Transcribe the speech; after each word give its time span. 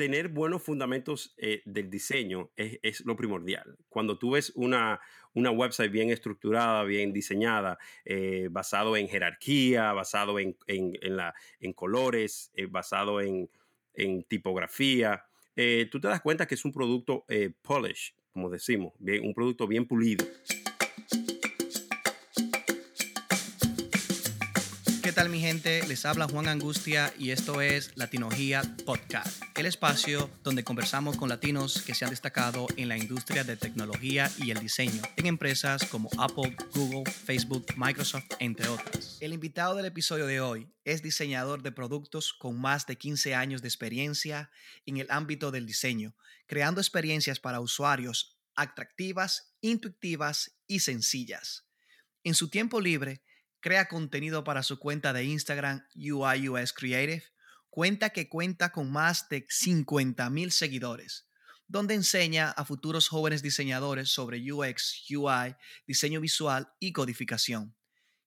tener 0.00 0.28
buenos 0.28 0.62
fundamentos 0.62 1.34
eh, 1.36 1.60
del 1.66 1.90
diseño 1.90 2.48
es, 2.56 3.04
lo 3.04 3.16
primordial. 3.16 3.76
Cuando 3.90 4.18
tú 4.18 4.30
ves 4.30 4.50
una, 4.54 4.98
una 5.34 5.50
website 5.50 5.92
bien 5.92 6.08
estructurada, 6.08 6.84
bien 6.84 7.12
diseñada, 7.12 7.76
eh, 8.06 8.48
basado 8.50 8.96
en 8.96 9.08
jerarquía, 9.08 9.92
basado 9.92 10.38
en, 10.38 10.56
la, 11.02 11.34
en 11.60 11.74
colores, 11.74 12.50
eh, 12.54 12.64
basado 12.64 13.20
en, 13.20 13.50
tipografía, 14.26 15.26
tú 15.90 16.00
te 16.00 16.08
das 16.08 16.22
cuenta 16.22 16.46
que 16.46 16.54
es 16.54 16.64
un 16.64 16.72
producto 16.72 17.26
polish, 17.60 18.14
como 18.32 18.48
decimos, 18.48 18.94
bien, 18.98 19.26
un 19.26 19.34
producto 19.34 19.66
bien 19.66 19.86
pulido. 19.86 20.24
¿Qué 25.10 25.16
tal 25.16 25.28
mi 25.28 25.40
gente? 25.40 25.84
Les 25.88 26.06
habla 26.06 26.28
Juan 26.28 26.46
Angustia 26.46 27.12
y 27.18 27.30
esto 27.30 27.60
es 27.60 27.90
Latinogia 27.96 28.62
Podcast, 28.86 29.42
el 29.56 29.66
espacio 29.66 30.30
donde 30.44 30.62
conversamos 30.62 31.16
con 31.16 31.28
latinos 31.28 31.82
que 31.82 31.96
se 31.96 32.04
han 32.04 32.12
destacado 32.12 32.68
en 32.76 32.88
la 32.88 32.96
industria 32.96 33.42
de 33.42 33.56
tecnología 33.56 34.30
y 34.38 34.52
el 34.52 34.60
diseño 34.60 35.02
en 35.16 35.26
empresas 35.26 35.84
como 35.86 36.10
Apple, 36.16 36.56
Google, 36.76 37.10
Facebook, 37.10 37.66
Microsoft, 37.76 38.26
entre 38.38 38.68
otras. 38.68 39.18
El 39.20 39.32
invitado 39.32 39.74
del 39.74 39.86
episodio 39.86 40.28
de 40.28 40.40
hoy 40.40 40.72
es 40.84 41.02
diseñador 41.02 41.62
de 41.62 41.72
productos 41.72 42.32
con 42.32 42.60
más 42.60 42.86
de 42.86 42.94
15 42.94 43.34
años 43.34 43.62
de 43.62 43.68
experiencia 43.68 44.52
en 44.86 44.98
el 44.98 45.08
ámbito 45.10 45.50
del 45.50 45.66
diseño, 45.66 46.14
creando 46.46 46.80
experiencias 46.80 47.40
para 47.40 47.58
usuarios 47.58 48.38
atractivas, 48.54 49.56
intuitivas 49.60 50.56
y 50.68 50.78
sencillas. 50.78 51.66
En 52.22 52.34
su 52.34 52.48
tiempo 52.48 52.80
libre, 52.80 53.24
crea 53.60 53.88
contenido 53.88 54.42
para 54.44 54.62
su 54.62 54.78
cuenta 54.78 55.12
de 55.12 55.24
Instagram 55.24 55.84
UI 55.94 56.48
US 56.48 56.72
Creative, 56.72 57.24
cuenta 57.68 58.10
que 58.10 58.28
cuenta 58.28 58.72
con 58.72 58.90
más 58.90 59.28
de 59.28 59.46
50 59.48 60.28
mil 60.30 60.50
seguidores, 60.50 61.28
donde 61.68 61.94
enseña 61.94 62.50
a 62.50 62.64
futuros 62.64 63.08
jóvenes 63.08 63.42
diseñadores 63.42 64.08
sobre 64.08 64.40
UX, 64.52 65.04
UI, 65.10 65.54
diseño 65.86 66.20
visual 66.20 66.72
y 66.80 66.92
codificación. 66.92 67.76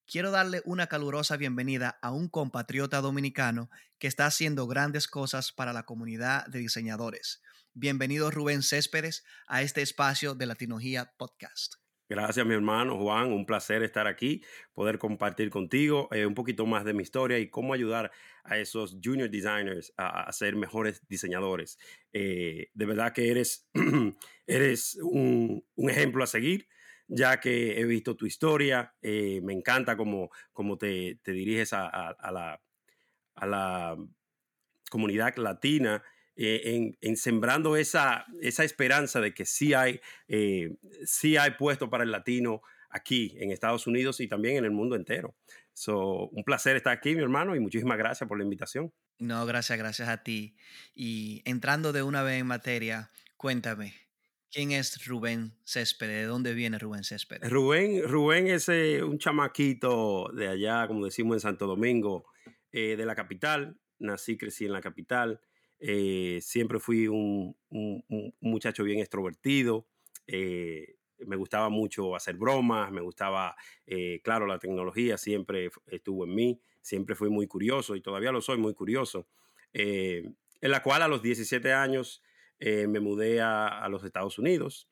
Quiero 0.06 0.32
darle 0.32 0.62
una 0.66 0.88
calurosa 0.88 1.38
bienvenida 1.38 1.98
a 2.02 2.12
un 2.12 2.30
compatriota 2.30 3.02
dominicano 3.02 3.70
que 4.00 4.08
está 4.08 4.26
haciendo 4.26 4.68
grandes 4.68 5.08
cosas 5.08 5.52
para 5.52 5.74
la 5.74 5.84
comunidad 5.84 6.46
de 6.48 6.60
diseñadores. 6.60 7.42
Bienvenido 7.74 8.30
Rubén 8.30 8.62
Céspedes 8.62 9.24
a 9.48 9.62
este 9.62 9.82
espacio 9.82 10.36
de 10.36 10.46
Latinogia 10.46 11.14
Podcast. 11.18 11.83
Gracias, 12.14 12.46
mi 12.46 12.54
hermano 12.54 12.96
Juan. 12.96 13.34
Un 13.34 13.44
placer 13.44 13.82
estar 13.82 14.06
aquí, 14.06 14.44
poder 14.76 15.00
compartir 15.00 15.50
contigo 15.50 16.10
eh, 16.12 16.28
un 16.28 16.36
poquito 16.36 16.68
más 16.68 16.86
de 16.86 16.94
mi 16.94 17.02
historia 17.02 17.40
y 17.40 17.50
cómo 17.50 17.74
ayudar 17.74 18.12
a 18.44 18.60
esos 18.60 19.00
junior 19.04 19.32
designers 19.32 19.92
a, 19.98 20.32
ser 20.32 20.56
mejores 20.56 21.02
diseñadores. 21.08 21.80
Eh, 22.12 22.70
de 22.72 22.86
verdad 22.86 23.14
que 23.14 23.32
eres, 23.32 23.68
eres 24.46 25.00
un, 25.02 25.66
ejemplo 25.76 26.24
a 26.24 26.28
seguir, 26.28 26.68
ya 27.08 27.40
que 27.40 27.80
he 27.80 27.84
visto 27.84 28.16
tu 28.16 28.28
historia. 28.28 28.94
Eh, 29.02 29.42
me 29.42 29.54
encanta 29.54 29.98
cómo, 29.98 30.30
cómo 30.52 30.78
te, 30.78 31.20
diriges 31.26 31.74
a, 31.74 31.88
a 31.88 33.48
la 33.48 33.98
comunidad 34.88 35.36
latina 35.38 36.04
eh, 36.36 36.96
en, 37.02 37.18
sembrando 37.18 37.76
esa, 37.78 38.26
esa 38.42 38.64
esperanza 38.64 39.22
de 39.22 39.34
que 39.36 39.46
sí 39.46 39.74
hay, 39.74 40.00
eh, 40.28 40.76
sí 41.06 41.38
hay 41.38 41.52
puesto 41.52 41.92
para 41.92 42.04
el 42.04 42.12
latino 42.12 42.62
aquí 42.90 43.36
en 43.40 43.52
Estados 43.52 43.86
Unidos 43.86 44.20
y 44.20 44.28
también 44.28 44.58
en 44.58 44.66
el 44.66 44.72
mundo 44.72 44.96
entero. 44.96 45.36
So, 45.74 46.30
un 46.30 46.44
placer 46.44 46.76
estar 46.76 46.94
aquí, 46.94 47.16
mi 47.16 47.22
hermano, 47.22 47.56
y 47.56 47.60
muchísimas 47.60 47.98
gracias 47.98 48.28
por 48.28 48.38
la 48.38 48.44
invitación. 48.44 48.92
No, 49.20 49.46
gracias, 49.46 49.78
gracias 49.78 50.10
a 50.10 50.24
ti. 50.24 50.56
Y 50.96 51.42
entrando 51.46 51.94
de 51.94 52.02
una 52.02 52.24
vez 52.24 52.40
en 52.40 52.48
materia, 52.48 53.12
cuéntame, 53.38 53.94
¿quién 54.52 54.72
es 54.72 55.06
Rubén 55.06 55.54
Céspedes? 55.66 56.22
¿De 56.22 56.26
dónde 56.26 56.54
viene 56.54 56.80
Rubén 56.80 57.04
Céspedes? 57.04 57.50
Rubén, 57.50 58.02
Rubén 58.08 58.48
es 58.48 58.70
eh, 58.70 59.04
un 59.04 59.20
chamaquito 59.20 60.32
de 60.34 60.48
allá, 60.48 60.88
como 60.88 61.06
decimos 61.06 61.36
en 61.36 61.42
Santo 61.42 61.68
Domingo, 61.68 62.26
de 62.72 63.06
la 63.06 63.14
capital. 63.14 63.78
Nací, 64.00 64.36
crecí 64.36 64.66
en 64.66 64.74
la 64.74 64.82
capital. 64.82 65.40
Eh, 65.86 66.40
siempre 66.42 66.80
fui 66.80 67.10
un, 67.10 67.58
muchacho 68.40 68.86
bien 68.86 69.00
extrovertido. 69.00 69.86
Eh, 70.28 70.96
me 71.28 71.36
gustaba 71.36 71.68
mucho 71.68 72.16
hacer 72.16 72.38
bromas, 72.38 72.90
me 72.90 73.02
gustaba, 73.02 73.58
eh, 73.86 74.22
claro, 74.24 74.48
la 74.48 74.60
tecnología 74.60 75.18
siempre 75.18 75.72
estuvo 75.88 76.24
en 76.24 76.36
mí, 76.36 76.62
siempre 76.82 77.16
fui 77.16 77.30
muy 77.30 77.48
curioso 77.48 77.98
y 77.98 78.02
todavía 78.02 78.32
lo 78.32 78.42
soy 78.42 78.58
muy 78.58 78.74
curioso. 78.74 79.28
en 79.74 80.36
la 80.62 80.82
cual 80.82 81.02
a 81.02 81.10
los 81.10 81.22
17 81.22 81.74
años 81.74 82.22
me 82.60 83.00
mudé 83.02 83.42
a, 83.42 83.86
los 83.90 84.04
Estados 84.06 84.40
Unidos 84.40 84.88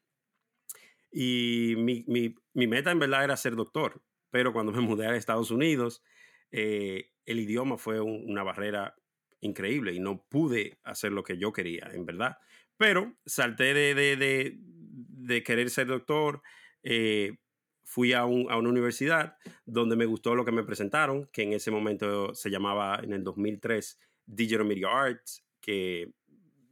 y 1.11 1.75
mi, 1.77 2.03
mi, 2.07 2.67
meta 2.67 2.91
en 2.91 2.99
verdad 2.99 3.23
era 3.23 3.37
ser 3.37 3.55
doctor, 3.55 4.01
pero 4.29 4.51
cuando 4.51 4.73
me 4.73 4.81
mudé 4.81 5.07
a 5.07 5.15
Estados 5.15 5.51
Unidos, 5.51 6.03
el 6.51 7.39
idioma 7.39 7.77
fue 7.77 8.01
una 8.01 8.43
barrera 8.43 8.95
increíble 9.41 9.93
y 9.93 9.99
no 9.99 10.23
pude 10.29 10.79
hacer 10.83 11.11
lo 11.11 11.23
que 11.23 11.37
yo 11.37 11.51
quería, 11.51 11.89
en 11.93 12.05
verdad. 12.05 12.37
Pero 12.77 13.15
salté 13.25 13.73
de, 13.73 13.93
de, 13.93 14.57
de, 14.57 15.43
querer 15.43 15.69
ser 15.69 15.87
doctor, 15.87 16.41
eh, 16.83 17.37
fui 17.83 18.13
a, 18.13 18.25
un, 18.25 18.49
a, 18.49 18.57
una 18.57 18.69
universidad 18.69 19.37
donde 19.65 19.95
me 19.95 20.05
gustó 20.05 20.33
lo 20.33 20.45
que 20.45 20.51
me 20.51 20.63
presentaron, 20.63 21.29
que 21.33 21.43
en 21.43 21.53
ese 21.53 21.69
momento 21.69 22.33
se 22.33 22.49
llamaba, 22.49 22.99
en 23.03 23.13
el 23.13 23.23
2003, 23.23 23.99
Digital 24.25 24.65
Media 24.65 24.87
Arts, 24.89 25.43
que 25.59 26.13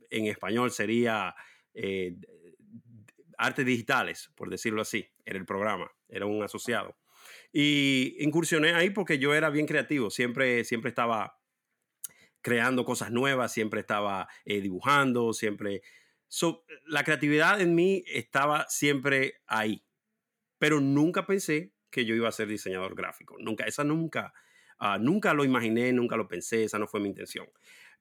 en 0.10 0.26
español 0.26 0.72
sería 0.72 1.36
eh, 1.74 2.16
artes 3.38 3.66
digitales, 3.66 4.32
por 4.36 4.50
decirlo 4.50 4.82
así, 4.82 5.08
era 5.26 5.38
el 5.38 5.46
programa, 5.46 5.92
era 6.08 6.26
un 6.26 6.44
asociado. 6.44 6.98
Y 7.52 8.16
incursioné 8.20 8.74
ahí 8.74 8.90
porque 8.90 9.20
yo 9.20 9.34
era 9.34 9.50
bien 9.50 9.66
creativo, 9.66 10.10
siempre, 10.10 10.64
siempre 10.64 10.90
estaba 10.90 11.39
creando 12.42 12.86
cosas 12.86 13.12
nuevas, 13.12 13.52
siempre 13.52 13.82
estaba 13.82 14.28
eh, 14.46 14.62
dibujando, 14.62 15.34
siempre... 15.34 15.82
la 16.86 17.04
creatividad 17.04 17.62
en 17.62 17.76
mí 17.76 18.04
estaba 18.08 18.66
siempre 18.70 19.42
ahí, 19.48 19.84
pero 20.58 20.80
nunca 20.80 21.26
pensé 21.26 21.74
que 21.90 22.06
yo 22.06 22.16
iba 22.16 22.30
a 22.30 22.34
ser 22.34 22.48
diseñador 22.48 22.96
gráfico. 22.96 23.36
Nunca, 23.40 23.66
esa 23.66 23.84
nunca, 23.84 24.34
ah, 24.78 24.98
nunca 25.00 25.34
lo 25.34 25.44
imaginé, 25.44 25.92
nunca 25.94 26.18
lo 26.18 26.28
pensé, 26.28 26.64
esa 26.64 26.80
no 26.80 26.88
fue 26.88 27.00
mi 27.00 27.10
intención. 27.10 27.48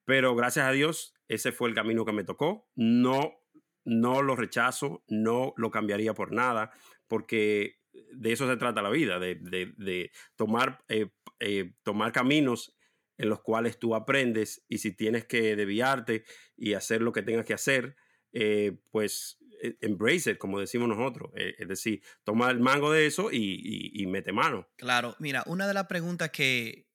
Pero 0.05 0.35
gracias 0.35 0.65
a 0.65 0.71
Dios, 0.71 1.13
ese 1.27 1.51
fue 1.51 1.69
el 1.69 1.75
camino 1.75 2.05
que 2.05 2.11
me 2.11 2.23
tocó. 2.23 2.67
No, 2.75 3.41
no 3.83 4.21
lo 4.21 4.35
rechazo, 4.35 5.03
no 5.07 5.53
lo 5.57 5.71
cambiaría 5.71 6.13
por 6.13 6.31
nada, 6.31 6.71
porque 7.07 7.79
de 8.11 8.31
eso 8.31 8.47
se 8.47 8.57
trata 8.57 8.81
la 8.81 8.89
vida, 8.89 9.19
de, 9.19 10.11
tomar, 10.35 10.83
eh, 10.87 11.09
eh, 11.39 11.73
tomar 11.83 12.11
caminos 12.11 12.75
en 13.19 13.29
los 13.29 13.41
cuales 13.41 13.77
tú 13.77 13.93
aprendes 13.93 14.65
y 14.69 14.79
si 14.79 14.93
tienes 14.93 15.25
que 15.25 15.55
desviarte 15.55 16.23
y 16.55 16.73
hacer 16.73 17.01
lo 17.01 17.11
que 17.11 17.21
tengas 17.21 17.45
que 17.45 17.53
hacer, 17.53 17.97
eh, 18.31 18.79
pues 18.91 19.37
eh, 19.61 19.77
embrace 19.81 20.31
it, 20.31 20.37
como 20.37 20.59
decimos 20.59 20.87
nosotros. 20.87 21.29
Eh, 21.35 21.53
es 21.59 21.67
decir, 21.67 22.01
toma 22.23 22.49
el 22.49 22.61
mango 22.61 22.91
de 22.91 23.05
eso 23.05 23.29
y, 23.31 24.05
mete 24.07 24.31
mano. 24.31 24.69
Claro, 24.77 25.15
mira, 25.19 25.43
una 25.47 25.67
de 25.67 25.73
las 25.73 25.87
preguntas 25.87 26.31
que 26.31 26.87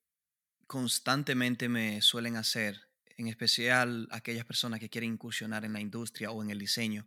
constantemente 0.67 1.69
me 1.69 2.01
suelen 2.01 2.37
hacer, 2.37 2.89
en 3.17 3.29
especial 3.29 4.09
aquellas 4.11 4.45
personas 4.45 4.81
que 4.81 4.89
quieren 4.89 5.13
incursionar 5.13 5.65
en 5.65 5.73
la 5.73 5.81
industria 5.81 6.31
o 6.31 6.43
en 6.43 6.51
el 6.51 6.59
diseño, 6.59 7.07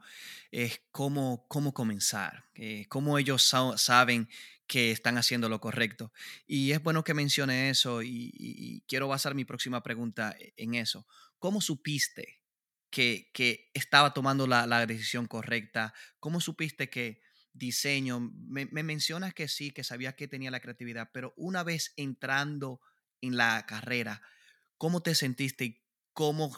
es 0.51 0.81
cómo, 0.91 1.45
cómo 1.47 1.73
comenzar, 1.73 2.45
cómo 2.89 3.17
ellos 3.17 3.53
saben 3.75 4.29
que 4.67 4.91
están 4.91 5.17
haciendo 5.17 5.49
lo 5.49 5.59
correcto. 5.59 6.11
Y 6.45 6.71
es 6.71 6.83
bueno 6.83 7.03
que 7.03 7.13
mencione 7.13 7.69
eso 7.69 8.03
y, 8.03 8.83
quiero 8.87 9.07
basar 9.07 9.33
mi 9.33 9.45
próxima 9.45 9.81
pregunta 9.81 10.35
e, 10.37 10.53
en 10.57 10.75
eso. 10.75 11.07
¿Cómo 11.39 11.61
supiste 11.61 12.41
que, 12.89 13.31
que 13.33 13.71
estaba 13.73 14.13
tomando 14.13 14.45
la, 14.45 14.67
la, 14.67 14.85
decisión 14.85 15.27
correcta? 15.27 15.93
¿Cómo 16.19 16.41
supiste 16.41 16.89
que 16.89 17.21
diseño, 17.53 18.19
me, 18.19 18.67
me 18.67 18.83
mencionas 18.83 19.33
que 19.33 19.47
sí, 19.47 19.71
que 19.71 19.83
sabías 19.83 20.15
que 20.15 20.27
tenía 20.27 20.51
la 20.51 20.59
creatividad, 20.59 21.09
pero 21.11 21.33
una 21.37 21.63
vez 21.63 21.93
entrando 21.95 22.81
en 23.21 23.35
la 23.35 23.65
carrera, 23.65 24.21
¿cómo 24.77 25.01
te 25.01 25.15
sentiste 25.15 25.86
cómo 26.17 26.51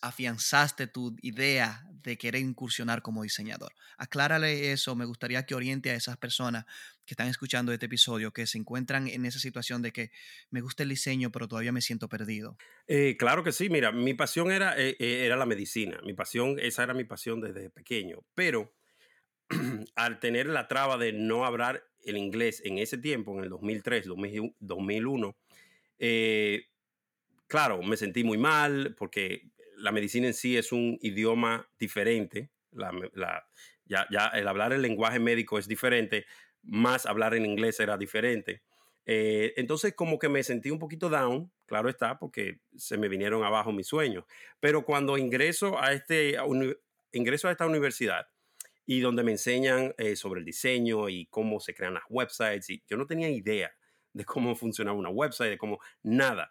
afianzaste 0.00 0.86
tu 0.86 1.14
idea 1.20 1.84
de 2.02 2.16
querer 2.16 2.40
incursionar 2.40 3.02
como 3.02 3.24
diseñador. 3.24 3.74
Aclárale 3.98 4.72
eso, 4.72 4.96
me 4.96 5.04
gustaría 5.04 5.44
que 5.44 5.54
oriente 5.54 5.90
a 5.90 5.94
esas 5.94 6.16
personas 6.16 6.64
que 7.04 7.12
están 7.12 7.28
escuchando 7.28 7.74
este 7.74 7.84
episodio, 7.84 8.32
que 8.32 8.46
se 8.46 8.56
encuentran 8.56 9.06
en 9.06 9.26
esa 9.26 9.38
situación 9.38 9.82
de 9.82 9.92
que 9.92 10.12
me 10.48 10.62
gusta 10.62 10.82
el 10.82 10.88
diseño, 10.88 11.30
pero 11.30 11.46
todavía 11.46 11.72
me 11.72 11.82
siento 11.82 12.08
perdido. 12.08 12.56
Eh, 12.86 13.18
claro 13.18 13.44
que 13.44 13.52
sí, 13.52 13.68
mira, 13.68 13.92
mi 13.92 14.14
pasión 14.14 14.50
era, 14.50 14.74
eh, 14.80 14.96
eh, 14.98 15.26
era 15.26 15.36
la 15.36 15.44
medicina, 15.44 16.00
mi 16.02 16.14
pasión, 16.14 16.56
esa 16.58 16.82
era 16.82 16.94
mi 16.94 17.04
pasión 17.04 17.42
desde 17.42 17.68
pequeño, 17.68 18.24
pero 18.34 18.72
al 19.94 20.20
tener 20.20 20.46
la 20.46 20.68
traba 20.68 20.96
de 20.96 21.12
no 21.12 21.44
hablar 21.44 21.86
el 22.02 22.16
inglés 22.16 22.62
en 22.64 22.78
ese 22.78 22.96
tiempo, 22.96 23.36
en 23.36 23.44
el 23.44 23.50
2003, 23.50 24.06
2001, 24.06 25.36
eh, 25.98 26.70
claro, 27.46 27.82
me 27.82 27.96
sentí 27.96 28.24
muy 28.24 28.38
mal 28.38 28.94
porque 28.98 29.50
la 29.76 29.92
medicina 29.92 30.26
en 30.26 30.34
sí 30.34 30.56
es 30.56 30.72
un 30.72 30.98
idioma 31.00 31.68
diferente. 31.78 32.50
ya, 33.84 34.06
el 34.34 34.48
hablar 34.48 34.72
el 34.72 34.82
lenguaje 34.82 35.18
médico 35.18 35.58
es 35.58 35.68
diferente, 35.68 36.26
más 36.62 37.06
hablar 37.06 37.34
en 37.34 37.46
inglés 37.46 37.80
era 37.80 37.96
diferente. 37.96 38.62
Eh, 39.08 39.54
entonces 39.56 39.94
como 39.94 40.18
que 40.18 40.28
me 40.28 40.42
sentí 40.42 40.70
un 40.70 40.80
poquito 40.80 41.08
down, 41.08 41.52
claro 41.66 41.88
está, 41.88 42.18
porque 42.18 42.58
se 42.76 42.98
me 42.98 43.08
vinieron 43.08 43.44
abajo 43.44 43.72
mis 43.72 43.86
sueños. 43.86 44.24
Pero 44.60 44.84
cuando 44.84 45.16
ingreso 45.16 45.80
a, 45.80 45.92
este, 45.92 46.36
ingreso 47.12 47.48
a 47.48 47.52
esta 47.52 47.66
universidad 47.66 48.26
y 48.84 49.00
donde 49.00 49.22
me 49.22 49.32
enseñan 49.32 49.94
eh, 49.98 50.16
sobre 50.16 50.40
el 50.40 50.46
diseño 50.46 51.08
y 51.08 51.26
cómo 51.26 51.60
se 51.60 51.74
crean 51.74 51.94
las 51.94 52.04
websites, 52.08 52.70
y 52.70 52.82
yo 52.88 52.96
no 52.96 53.06
tenía 53.06 53.28
idea 53.28 53.72
de 54.12 54.24
cómo 54.24 54.54
funcionaba 54.56 54.98
una 54.98 55.10
website, 55.10 55.50
de 55.50 55.58
cómo 55.58 55.78
nada. 56.02 56.50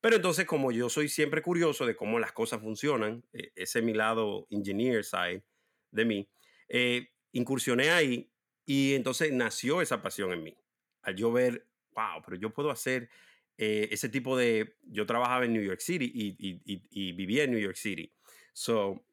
Pero 0.00 0.16
entonces 0.16 0.46
como 0.46 0.70
yo 0.70 0.88
soy 0.88 1.08
siempre 1.08 1.42
curioso 1.42 1.84
de 1.86 1.96
cómo 1.96 2.18
las 2.18 2.32
cosas 2.32 2.60
funcionan, 2.60 3.24
eh, 3.32 3.52
ese 3.56 3.80
es 3.80 3.84
mi 3.84 3.94
lado 3.94 4.46
engineer 4.50 5.04
side 5.04 5.42
de 5.90 6.04
mí, 6.04 6.28
incursioné 7.32 7.90
ahí 7.90 8.30
y 8.66 8.94
entonces 8.94 9.32
nació 9.32 9.80
esa 9.80 10.02
pasión 10.02 10.32
en 10.32 10.42
mí. 10.42 10.56
Al 11.02 11.16
yo 11.16 11.32
ver 11.32 11.68
wow, 11.98 12.22
pero 12.24 12.36
yo 12.36 12.50
puedo 12.50 12.70
hacer 12.70 13.10
eh, 13.56 13.88
ese 13.90 14.08
tipo 14.08 14.36
de... 14.36 14.76
Yo 14.84 15.04
trabajaba 15.04 15.44
en 15.44 15.52
New 15.52 15.62
York 15.62 15.80
City 15.80 16.10
y, 16.14 17.12
vivía 17.12 17.44
en 17.44 17.50
New 17.50 17.60
York 17.60 17.76
City. 17.76 18.12
So, 18.52 19.04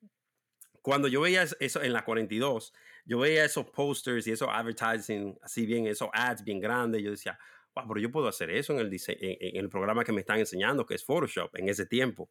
cuando 0.81 1.07
yo 1.07 1.21
veía 1.21 1.45
eso 1.59 1.81
en 1.81 1.93
la 1.93 2.05
42, 2.05 2.73
yo 3.05 3.19
veía 3.19 3.45
esos 3.45 3.65
posters 3.71 4.27
y 4.27 4.31
esos 4.31 4.49
advertising 4.49 5.37
así 5.41 5.65
bien, 5.65 5.87
esos 5.87 6.09
ads 6.13 6.43
bien 6.43 6.59
grandes, 6.59 7.01
yo 7.01 7.11
decía, 7.11 7.39
wow, 7.75 7.87
pero 7.87 7.99
yo 7.99 8.11
puedo 8.11 8.27
hacer 8.27 8.49
eso 8.49 8.73
en 8.73 8.79
el, 8.79 9.01
en, 9.07 9.57
el 9.57 9.69
programa 9.69 10.03
que 10.03 10.11
me 10.11 10.21
están 10.21 10.39
enseñando, 10.39 10.85
que 10.85 10.95
es 10.95 11.03
Photoshop, 11.03 11.55
en 11.57 11.69
ese 11.69 11.85
tiempo. 11.85 12.29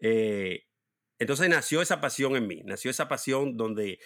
Eh, 0.00 0.64
entonces 1.18 1.48
nació 1.48 1.82
esa 1.82 2.00
pasión 2.00 2.36
en 2.36 2.46
mí, 2.46 2.62
nació 2.64 2.90
esa 2.90 3.08
pasión 3.08 3.56
donde 3.56 4.00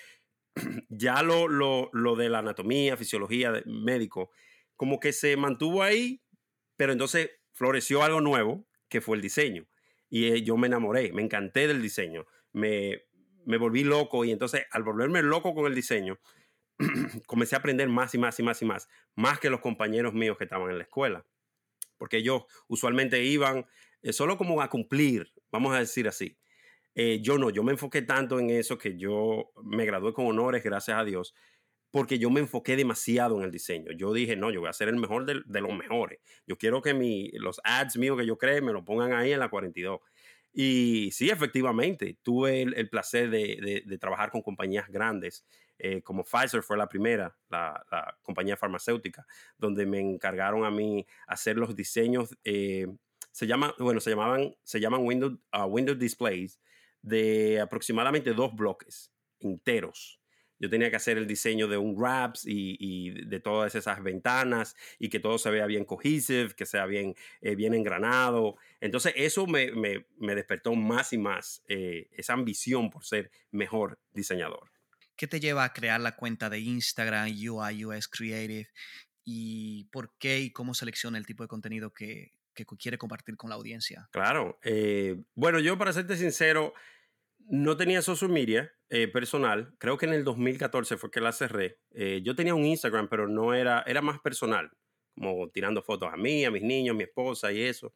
ya 0.88 1.22
lo, 1.22 1.48
lo, 1.48 1.90
lo 1.92 2.16
de 2.16 2.28
la 2.28 2.40
anatomía, 2.40 2.96
fisiología, 2.96 3.62
médico, 3.66 4.30
como 4.76 5.00
que 5.00 5.12
se 5.12 5.36
mantuvo 5.36 5.82
ahí, 5.82 6.22
pero 6.76 6.92
entonces 6.92 7.30
floreció 7.52 8.02
algo 8.02 8.20
nuevo, 8.20 8.66
que 8.88 9.00
fue 9.00 9.16
el 9.16 9.22
diseño. 9.22 9.66
Y 10.10 10.26
eh, 10.26 10.42
yo 10.42 10.56
me 10.56 10.66
enamoré, 10.66 11.12
me 11.12 11.22
encanté 11.22 11.66
del 11.66 11.80
diseño, 11.80 12.26
me, 12.52 13.04
me 13.46 13.56
volví 13.56 13.84
loco 13.84 14.24
y 14.24 14.32
entonces 14.32 14.66
al 14.70 14.82
volverme 14.82 15.22
loco 15.22 15.54
con 15.54 15.66
el 15.66 15.74
diseño, 15.74 16.18
comencé 17.26 17.54
a 17.54 17.58
aprender 17.58 17.88
más 17.88 18.14
y 18.14 18.18
más 18.18 18.38
y 18.38 18.42
más 18.42 18.62
y 18.62 18.64
más, 18.64 18.88
más 19.14 19.38
que 19.38 19.50
los 19.50 19.60
compañeros 19.60 20.14
míos 20.14 20.36
que 20.36 20.44
estaban 20.44 20.70
en 20.70 20.78
la 20.78 20.84
escuela, 20.84 21.26
porque 21.96 22.18
ellos 22.18 22.44
usualmente 22.68 23.22
iban 23.24 23.66
eh, 24.02 24.12
solo 24.12 24.36
como 24.36 24.60
a 24.60 24.68
cumplir, 24.68 25.32
vamos 25.50 25.74
a 25.74 25.78
decir 25.78 26.08
así. 26.08 26.38
Eh, 26.94 27.20
yo 27.22 27.38
no, 27.38 27.50
yo 27.50 27.62
me 27.64 27.72
enfoqué 27.72 28.02
tanto 28.02 28.38
en 28.38 28.50
eso 28.50 28.78
que 28.78 28.96
yo 28.96 29.50
me 29.64 29.84
gradué 29.84 30.12
con 30.12 30.26
honores, 30.26 30.62
gracias 30.62 30.96
a 30.96 31.04
Dios, 31.04 31.34
porque 31.90 32.18
yo 32.18 32.30
me 32.30 32.40
enfoqué 32.40 32.76
demasiado 32.76 33.38
en 33.38 33.44
el 33.44 33.50
diseño. 33.50 33.92
Yo 33.96 34.12
dije, 34.12 34.36
no, 34.36 34.50
yo 34.50 34.60
voy 34.60 34.68
a 34.68 34.72
ser 34.72 34.88
el 34.88 34.96
mejor 34.96 35.26
de, 35.26 35.60
los 35.60 35.72
mejores. 35.72 36.18
Yo 36.46 36.56
quiero 36.58 36.82
que 36.82 36.92
mi, 36.92 37.30
los 37.34 37.60
ads 37.64 37.96
míos 37.96 38.18
que 38.18 38.26
yo 38.26 38.36
cree 38.36 38.60
me 38.60 38.72
lo 38.72 38.84
pongan 38.84 39.12
ahí 39.12 39.32
en 39.32 39.40
la 39.40 39.48
42. 39.48 40.00
Y 40.56 41.10
sí, 41.10 41.30
efectivamente, 41.30 42.16
tuve 42.22 42.62
el, 42.62 42.88
placer 42.88 43.28
de, 43.28 43.98
trabajar 44.00 44.30
con 44.30 44.40
compañías 44.40 44.88
grandes, 44.88 45.44
eh, 45.80 46.00
como 46.02 46.22
Pfizer 46.22 46.62
fue 46.62 46.76
la 46.76 46.88
primera, 46.88 47.36
la, 47.48 48.16
compañía 48.22 48.56
farmacéutica, 48.56 49.26
donde 49.58 49.84
me 49.84 49.98
encargaron 49.98 50.64
a 50.64 50.70
mí 50.70 51.04
hacer 51.26 51.56
los 51.56 51.74
diseños, 51.74 52.36
eh, 52.44 52.86
se 53.32 53.48
llama, 53.48 53.74
bueno, 53.80 53.98
se 53.98 54.10
llamaban, 54.10 54.54
se 54.62 54.78
llaman 54.78 55.00
Windows, 55.02 55.32
uh, 55.52 55.64
Windows 55.64 55.98
Displays, 55.98 56.60
de 57.02 57.60
aproximadamente 57.60 58.32
dos 58.32 58.54
bloques 58.54 59.12
enteros 59.40 60.20
yo 60.58 60.70
tenía 60.70 60.90
que 60.90 60.96
hacer 60.96 61.18
el 61.18 61.26
diseño 61.26 61.68
de 61.68 61.76
un 61.76 61.94
wraps 61.96 62.44
y, 62.46 63.10
de 63.10 63.40
todas 63.40 63.74
esas 63.74 64.02
ventanas 64.02 64.76
y 64.98 65.08
que 65.08 65.20
todo 65.20 65.38
se 65.38 65.50
vea 65.50 65.66
bien 65.66 65.84
cohesive, 65.84 66.54
que 66.54 66.66
sea 66.66 66.86
bien, 66.86 67.14
eh, 67.40 67.54
bien 67.54 67.74
engranado. 67.74 68.56
Entonces 68.80 69.12
eso 69.16 69.46
me, 69.46 69.70
despertó 70.18 70.74
más 70.74 71.12
y 71.12 71.18
más 71.18 71.62
eh, 71.68 72.08
esa 72.12 72.34
ambición 72.34 72.90
por 72.90 73.04
ser 73.04 73.30
mejor 73.50 73.98
diseñador. 74.12 74.70
¿Qué 75.16 75.26
te 75.26 75.40
lleva 75.40 75.64
a 75.64 75.72
crear 75.72 76.00
la 76.00 76.16
cuenta 76.16 76.50
de 76.50 76.60
Instagram 76.60 77.28
UI 77.28 77.84
UX 77.84 78.08
Creative 78.08 78.68
y 79.24 79.84
por 79.84 80.16
qué 80.18 80.40
y 80.40 80.50
cómo 80.50 80.74
selecciona 80.74 81.18
el 81.18 81.26
tipo 81.26 81.44
de 81.44 81.48
contenido 81.48 81.92
que, 81.92 82.32
quiere 82.78 82.98
compartir 82.98 83.36
con 83.36 83.50
la 83.50 83.56
audiencia? 83.56 84.08
Claro. 84.12 84.58
Eh, 84.62 85.16
bueno, 85.34 85.60
yo 85.60 85.76
para 85.78 85.92
serte 85.92 86.16
sincero, 86.16 86.74
no 87.48 87.76
tenía 87.76 88.02
social 88.02 88.30
media 88.30 88.72
eh, 88.88 89.08
personal. 89.08 89.74
Creo 89.78 89.96
que 89.98 90.06
en 90.06 90.12
el 90.12 90.24
2014 90.24 90.96
fue 90.96 91.10
que 91.10 91.20
la 91.20 91.32
cerré. 91.32 91.78
Eh, 91.92 92.20
yo 92.24 92.34
tenía 92.34 92.54
un 92.54 92.64
Instagram, 92.64 93.08
pero 93.08 93.28
no 93.28 93.54
era, 93.54 93.82
era 93.86 94.02
más 94.02 94.20
personal, 94.20 94.70
como 95.14 95.48
tirando 95.50 95.82
fotos 95.82 96.10
a 96.12 96.16
mí, 96.16 96.44
a 96.44 96.50
mis 96.50 96.62
niños, 96.62 96.94
a 96.94 96.96
mi 96.96 97.04
esposa 97.04 97.52
y 97.52 97.62
eso. 97.62 97.94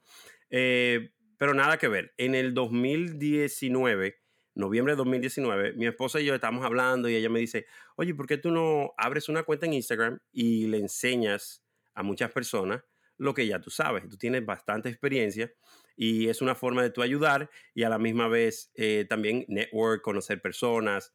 Eh, 0.50 1.10
pero 1.38 1.54
nada 1.54 1.78
que 1.78 1.88
ver. 1.88 2.12
En 2.16 2.34
el 2.34 2.52
2019, 2.52 4.16
noviembre 4.54 4.92
de 4.94 4.96
2019, 4.96 5.72
mi 5.74 5.86
esposa 5.86 6.20
y 6.20 6.26
yo 6.26 6.34
estamos 6.34 6.64
hablando 6.64 7.08
y 7.08 7.14
ella 7.14 7.30
me 7.30 7.38
dice, 7.38 7.66
oye, 7.96 8.14
¿por 8.14 8.26
qué 8.26 8.38
tú 8.38 8.50
no 8.50 8.92
abres 8.98 9.28
una 9.28 9.44
cuenta 9.44 9.66
en 9.66 9.74
Instagram 9.74 10.18
y 10.32 10.66
le 10.66 10.78
enseñas 10.78 11.62
a 11.94 12.02
muchas 12.02 12.32
personas 12.32 12.82
lo 13.16 13.34
que 13.34 13.46
ya 13.46 13.60
tú 13.60 13.70
sabes? 13.70 14.08
Tú 14.08 14.16
tienes 14.16 14.44
bastante 14.44 14.88
experiencia 14.88 15.52
y 16.00 16.28
es 16.28 16.40
una 16.40 16.54
forma 16.54 16.80
de 16.84 16.90
tú 16.90 17.02
ayudar 17.02 17.50
y 17.74 17.82
a 17.82 17.88
la 17.88 17.98
misma 17.98 18.28
vez 18.28 18.70
eh, 18.76 19.04
también 19.08 19.44
network, 19.48 20.00
conocer 20.00 20.40
personas. 20.40 21.12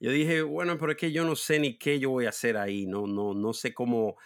Yo 0.00 0.10
dije, 0.10 0.42
bueno, 0.42 0.76
pero 0.78 0.90
es 0.90 0.98
que 0.98 1.12
yo 1.12 1.24
no 1.24 1.36
sé 1.36 1.60
ni 1.60 1.78
qué 1.78 2.00
yo 2.00 2.10
voy 2.10 2.26
a 2.26 2.30
hacer 2.30 2.56
ahí, 2.56 2.86
no, 2.86 3.06
no, 3.06 3.34
no 3.34 3.52
sé 3.52 3.72
cómo, 3.72 4.16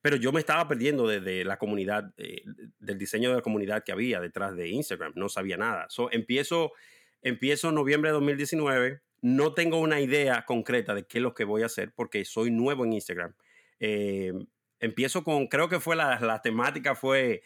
pero 0.00 0.16
yo 0.16 0.32
me 0.32 0.40
estaba 0.40 0.66
perdiendo 0.66 1.06
desde 1.06 1.44
la 1.44 1.58
comunidad, 1.58 2.14
eh, 2.16 2.42
del 2.78 2.96
diseño 2.96 3.28
de 3.28 3.36
la 3.36 3.42
comunidad 3.42 3.84
que 3.84 3.92
había 3.92 4.20
detrás 4.20 4.56
de 4.56 4.70
Instagram, 4.70 5.12
no 5.16 5.28
sabía 5.28 5.58
nada. 5.58 5.84
So, 5.90 6.10
empiezo, 6.10 6.72
empiezo 7.20 7.70
noviembre 7.72 8.08
de 8.08 8.14
2019, 8.14 9.02
no 9.20 9.52
tengo 9.52 9.80
una 9.80 10.00
idea 10.00 10.46
concreta 10.46 10.94
de 10.94 11.06
qué 11.06 11.18
es 11.18 11.22
lo 11.22 11.34
que 11.34 11.44
voy 11.44 11.60
a 11.60 11.66
hacer 11.66 11.92
porque 11.94 12.24
soy 12.24 12.50
nuevo 12.50 12.86
en 12.86 12.94
Instagram. 12.94 13.34
Eh, 13.80 14.32
empiezo 14.80 15.24
con, 15.24 15.46
creo 15.46 15.68
que 15.68 15.78
fue 15.78 15.94
la, 15.94 16.18
la 16.20 16.40
temática 16.40 16.94
fue 16.94 17.42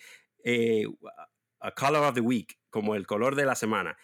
a 1.63 1.71
color 1.73 2.03
of 2.05 2.15
the 2.15 2.21
week, 2.21 2.59
como 2.71 2.95
el 2.95 3.07
color 3.07 3.35
de 3.37 3.47
la 3.47 3.55
semana. 3.55 3.97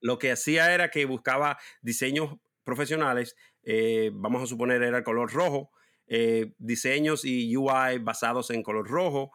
lo, 0.00 0.18
que 0.18 0.32
hacía 0.32 0.72
era 0.72 0.90
que 0.90 1.04
buscaba 1.04 1.58
diseños 1.82 2.36
profesionales, 2.64 3.36
eh, 3.62 4.10
vamos 4.12 4.42
a 4.42 4.46
suponer 4.46 4.82
era 4.82 4.98
el 4.98 5.04
color 5.04 5.32
rojo, 5.32 5.70
eh, 6.06 6.54
diseños 6.58 7.24
y 7.24 7.54
UI 7.56 7.98
basados 8.00 8.50
en 8.50 8.62
color 8.62 8.88
rojo, 8.88 9.32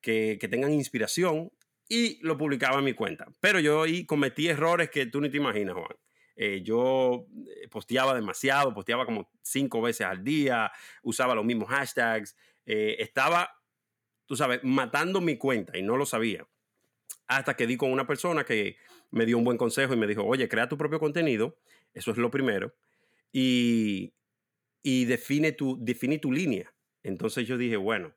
que, 0.00 0.38
tengan 0.50 0.72
inspiración, 0.72 1.52
y 1.88 2.18
lo 2.22 2.38
publicaba 2.38 2.78
en 2.78 2.84
mi 2.84 2.94
cuenta. 2.94 3.26
Pero 3.40 3.60
yo 3.60 3.82
ahí 3.82 4.06
cometí 4.06 4.48
errores 4.48 4.90
que 4.90 5.06
tú 5.06 5.20
ni 5.20 5.28
te 5.28 5.36
imaginas, 5.36 5.74
Juan. 5.74 5.96
Eh, 6.36 6.62
yo 6.64 7.26
posteaba 7.70 8.14
demasiado, 8.14 8.72
posteaba 8.72 9.04
como 9.04 9.30
cinco 9.42 9.82
veces 9.82 10.06
al 10.06 10.24
día, 10.24 10.72
usaba 11.02 11.34
los 11.34 11.44
mismos 11.44 11.68
hashtags, 11.68 12.36
estaba, 12.64 13.50
tú 14.24 14.36
sabes, 14.36 14.60
matando 14.62 15.20
mi 15.20 15.36
cuenta 15.36 15.76
y 15.76 15.82
no 15.82 15.96
lo 15.96 16.06
sabía 16.06 16.46
hasta 17.26 17.54
que 17.54 17.66
di 17.66 17.76
con 17.76 17.92
una 17.92 18.06
persona 18.06 18.44
que 18.44 18.76
me 19.10 19.26
dio 19.26 19.38
un 19.38 19.44
buen 19.44 19.58
consejo 19.58 19.94
y 19.94 19.96
me 19.96 20.06
dijo, 20.06 20.24
oye, 20.24 20.48
crea 20.48 20.68
tu 20.68 20.78
propio 20.78 20.98
contenido, 20.98 21.58
eso 21.94 22.10
es 22.10 22.16
lo 22.16 22.30
primero, 22.30 22.74
y, 23.32 24.12
y 24.82 25.04
define, 25.04 25.52
tu, 25.52 25.76
define 25.80 26.18
tu 26.18 26.32
línea. 26.32 26.72
Entonces 27.02 27.46
yo 27.46 27.56
dije, 27.56 27.76
bueno, 27.76 28.14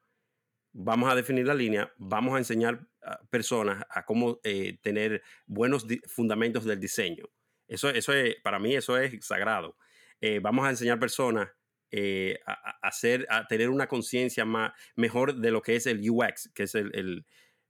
vamos 0.74 1.12
a 1.12 1.16
definir 1.16 1.48
la 1.48 1.54
línea, 1.54 1.94
vamos 1.98 2.36
a 2.36 2.38
enseñar 2.38 2.88
a 3.02 3.22
personas 3.30 3.84
a 3.90 4.06
cómo 4.06 4.40
eh, 4.44 4.78
tener 4.82 5.24
buenos 5.46 5.86
fundamentos 6.08 6.66
del 6.66 6.80
diseño. 6.80 7.26
Eso, 7.68 7.90
eso 7.90 8.14
es, 8.14 8.36
para 8.44 8.60
mí 8.60 8.76
eso 8.76 8.98
es 8.98 9.26
sagrado. 9.26 9.78
Eh, 10.22 10.40
vamos 10.40 10.66
a 10.66 10.70
enseñar 10.70 11.00
personas 11.00 11.50
eh, 11.92 12.40
a, 12.46 12.78
hacer, 12.82 13.26
a 13.30 13.48
tener 13.48 13.70
una 13.70 13.88
conciencia 13.88 14.46
mejor 14.96 15.36
de 15.36 15.52
lo 15.52 15.62
que 15.62 15.76
es 15.76 15.88
el 15.88 16.08
UX, 16.10 16.52
que 16.54 16.64
es 16.64 16.76
el, 16.76 17.26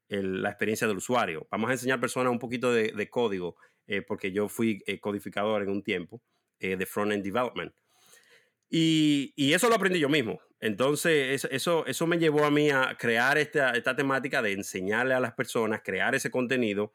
la 0.10 0.50
experiencia 0.50 0.88
del 0.88 0.98
usuario. 0.98 1.48
Vamos 1.52 1.70
a 1.70 1.74
enseñar 1.74 2.00
personas 2.00 2.32
un 2.32 2.40
poquito 2.40 2.72
de, 2.74 3.10
código, 3.10 3.56
eh, 3.88 4.02
porque 4.02 4.32
yo 4.32 4.48
fui 4.48 4.84
eh, 4.86 5.00
codificador 5.00 5.64
en 5.64 5.70
un 5.70 5.84
tiempo 5.84 6.22
eh, 6.60 6.76
de 6.78 6.86
front-end 6.86 7.24
development. 7.24 7.74
Y, 8.70 9.34
eso 9.54 9.70
lo 9.70 9.76
aprendí 9.76 10.00
yo 10.00 10.10
mismo. 10.10 10.40
Entonces, 10.60 11.46
eso, 11.52 11.86
eso 11.86 12.08
me 12.08 12.18
llevó 12.18 12.46
a 12.46 12.52
mí 12.52 12.70
a 12.70 12.96
crear 12.98 13.38
esta, 13.38 13.72
esta 13.72 13.96
temática 13.96 14.42
de 14.42 14.54
enseñarle 14.54 15.14
a 15.14 15.20
las 15.20 15.34
personas, 15.34 15.82
crear 15.84 16.16
ese 16.16 16.32
contenido 16.32 16.94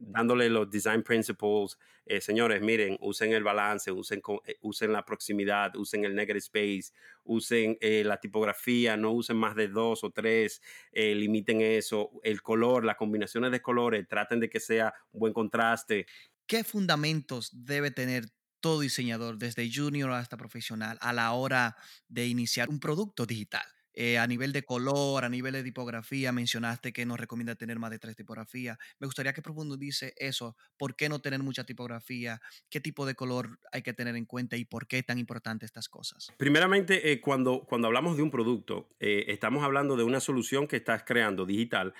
dándole 0.00 0.48
los 0.48 0.70
design 0.70 1.02
principles. 1.02 1.78
Eh, 2.06 2.20
señores, 2.20 2.62
miren, 2.62 2.96
usen 3.00 3.32
el 3.32 3.42
balance, 3.42 3.90
usen, 3.92 4.22
eh, 4.46 4.56
usen 4.62 4.92
la 4.92 5.04
proximidad, 5.04 5.76
usen 5.76 6.04
el 6.04 6.14
negative 6.14 6.38
space, 6.38 6.92
usen 7.24 7.76
la 7.80 8.18
tipografía, 8.18 8.96
no 8.96 9.12
usen 9.12 9.36
más 9.36 9.54
de 9.54 9.68
dos 9.68 10.04
o 10.04 10.10
tres, 10.10 10.62
limiten 10.92 11.60
eso, 11.60 12.10
el 12.22 12.40
color, 12.42 12.84
las 12.84 12.96
combinaciones 12.96 13.50
de 13.52 13.60
colores, 13.60 14.08
traten 14.08 14.40
de 14.40 14.48
que 14.48 14.60
sea 14.60 14.94
un 15.12 15.20
buen 15.20 15.32
contraste. 15.32 16.06
¿Qué 16.46 16.64
fundamentos 16.64 17.50
debe 17.52 17.90
tener 17.90 18.24
todo 18.60 18.80
diseñador, 18.80 19.38
desde 19.38 19.70
junior 19.72 20.10
hasta 20.12 20.36
profesional, 20.36 20.98
a 21.00 21.12
la 21.12 21.32
hora 21.32 21.76
de 22.08 22.26
iniciar 22.26 22.68
un 22.70 22.80
producto 22.80 23.26
digital? 23.26 23.66
Eh, 23.94 24.18
a 24.18 24.26
nivel 24.26 24.52
de 24.52 24.62
color, 24.62 25.24
a 25.24 25.28
nivel 25.28 25.54
de 25.54 25.62
tipografía, 25.62 26.30
mencionaste 26.30 26.92
que 26.92 27.04
no 27.06 27.16
recomienda 27.16 27.54
tener 27.54 27.78
más 27.78 27.90
de 27.90 27.98
tres 27.98 28.16
tipografías. 28.16 28.78
Me 28.98 29.06
gustaría 29.06 29.32
que 29.32 29.42
profundice 29.42 30.14
eso. 30.16 30.56
¿Por 30.76 30.94
qué 30.94 31.08
no 31.08 31.20
tener 31.20 31.42
mucha 31.42 31.64
tipografía? 31.64 32.40
¿Qué 32.70 32.80
tipo 32.80 33.06
de 33.06 33.14
color 33.14 33.58
hay 33.72 33.82
que 33.82 33.92
tener 33.92 34.14
en 34.16 34.24
cuenta 34.24 34.56
y 34.56 34.64
por 34.64 34.86
qué 34.86 35.02
tan 35.02 35.18
importante 35.18 35.66
estas 35.66 35.88
cosas? 35.88 36.28
Primeramente, 36.36 37.10
eh, 37.10 37.20
cuando, 37.20 37.64
cuando 37.68 37.88
hablamos 37.88 38.16
de 38.16 38.22
un 38.22 38.30
producto, 38.30 38.88
eh, 39.00 39.24
estamos 39.28 39.64
hablando 39.64 39.96
de 39.96 40.04
una 40.04 40.20
solución 40.20 40.68
que 40.68 40.76
estás 40.76 41.02
creando 41.04 41.44
digital 41.46 41.94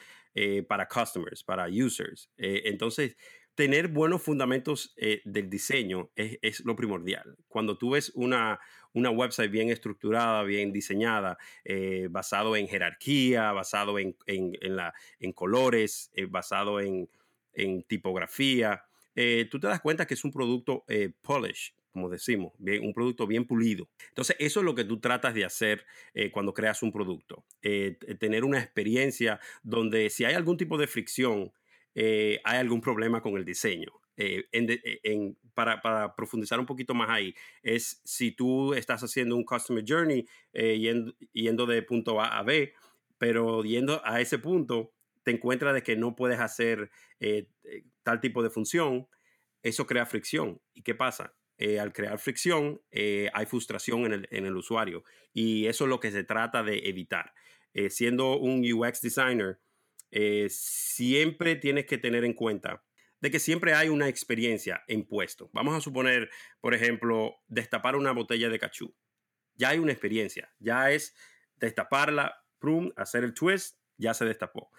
para 0.68 0.86
customers, 0.86 1.42
para 1.42 1.66
users. 1.66 2.30
entonces, 2.36 3.16
tener 3.58 3.88
buenos 3.88 4.22
fundamentos 4.22 4.94
del 5.24 5.50
diseño 5.50 6.10
es, 6.14 6.60
lo 6.64 6.76
primordial. 6.76 7.36
Cuando 7.48 7.76
tú 7.76 7.90
ves 7.90 8.12
una, 8.14 8.60
una 8.92 9.10
website 9.10 9.50
bien 9.50 9.68
estructurada, 9.70 10.44
bien 10.44 10.72
diseñada, 10.72 11.38
eh, 11.64 12.06
basado 12.08 12.54
en 12.54 12.68
jerarquía, 12.68 13.50
basado 13.50 13.98
en, 13.98 14.14
la, 14.60 14.94
en 15.18 15.32
colores, 15.32 16.12
eh, 16.14 16.26
basado 16.26 16.78
en, 16.78 17.08
tipografía, 17.88 18.84
eh, 19.16 19.48
tú 19.50 19.58
te 19.58 19.66
das 19.66 19.80
cuenta 19.80 20.06
que 20.06 20.14
es 20.14 20.22
un 20.22 20.30
producto 20.30 20.84
polish, 21.22 21.74
como 21.90 22.08
decimos, 22.08 22.52
un 22.60 22.94
producto 22.94 23.26
bien 23.26 23.44
pulido. 23.44 23.88
Entonces, 24.10 24.36
eso 24.38 24.60
es 24.60 24.66
lo 24.66 24.76
que 24.76 24.84
tú 24.84 25.00
tratas 25.00 25.34
de 25.34 25.44
hacer 25.44 25.84
cuando 26.30 26.54
creas 26.54 26.84
un 26.84 26.92
producto. 26.92 27.44
tener 27.60 28.44
una 28.44 28.60
experiencia 28.60 29.40
donde 29.64 30.10
si 30.10 30.24
hay 30.24 30.34
algún 30.34 30.56
tipo 30.56 30.78
de 30.78 30.86
fricción, 30.86 31.52
hay 32.44 32.56
algún 32.58 32.80
problema 32.80 33.20
con 33.20 33.36
el 33.36 33.44
diseño. 33.44 34.00
Eh, 34.20 34.48
eh, 34.50 35.32
para, 35.54 36.14
profundizar 36.16 36.58
un 36.58 36.66
poquito 36.66 36.92
más 36.92 37.08
ahí, 37.08 37.34
es 37.62 38.00
si 38.04 38.32
tú 38.32 38.74
estás 38.74 39.02
haciendo 39.02 39.36
un 39.36 39.44
Customer 39.44 39.84
Journey 39.86 40.26
eh, 40.52 40.76
yendo, 41.32 41.66
de 41.66 41.82
punto 41.82 42.20
A 42.20 42.36
a 42.38 42.42
B, 42.42 42.74
pero 43.16 43.62
yendo 43.62 44.02
a 44.04 44.20
ese 44.20 44.40
punto 44.40 44.92
te 45.22 45.30
encuentras 45.30 45.72
de 45.72 45.84
que 45.84 45.96
no 45.96 46.16
puedes 46.16 46.40
hacer 46.40 46.90
tal 48.02 48.20
tipo 48.20 48.42
de 48.42 48.50
función, 48.50 49.06
eso 49.62 49.86
crea 49.86 50.06
fricción. 50.06 50.60
¿Y 50.74 50.82
qué 50.82 50.94
pasa? 50.94 51.34
al 51.80 51.92
crear 51.92 52.20
fricción, 52.20 52.80
hay 52.92 53.46
frustración 53.46 54.06
en 54.06 54.12
el, 54.12 54.28
en 54.30 54.46
el, 54.46 54.56
usuario. 54.56 55.02
Y 55.32 55.66
eso 55.66 55.84
es 55.84 55.90
lo 55.90 55.98
que 55.98 56.12
se 56.12 56.22
trata 56.22 56.62
de 56.62 56.88
evitar. 56.88 57.34
siendo 57.90 58.38
un 58.38 58.64
UX 58.64 59.02
designer, 59.02 59.58
siempre 60.48 61.56
tienes 61.56 61.86
que 61.86 61.98
tener 61.98 62.24
en 62.24 62.34
cuenta 62.34 62.82
de 63.20 63.30
que 63.30 63.40
siempre 63.40 63.74
hay 63.74 63.88
una 63.88 64.08
experiencia 64.08 64.84
en 64.86 65.04
puesto. 65.04 65.50
Vamos 65.52 65.74
a 65.74 65.80
suponer, 65.80 66.30
por 66.60 66.74
ejemplo, 66.74 67.36
destapar 67.48 67.96
una 67.96 68.12
botella 68.12 68.48
de 68.48 68.58
cachú. 68.58 68.94
Ya 69.56 69.70
hay 69.70 69.78
una 69.78 69.92
experiencia, 69.92 70.52
ya 70.60 70.90
es 70.92 71.14
destaparla, 71.56 72.44
prum, 72.58 72.92
hacer 72.96 73.24
el 73.24 73.34
twist, 73.34 73.76
ya 73.96 74.14
se 74.14 74.24
destapó. 74.24 74.70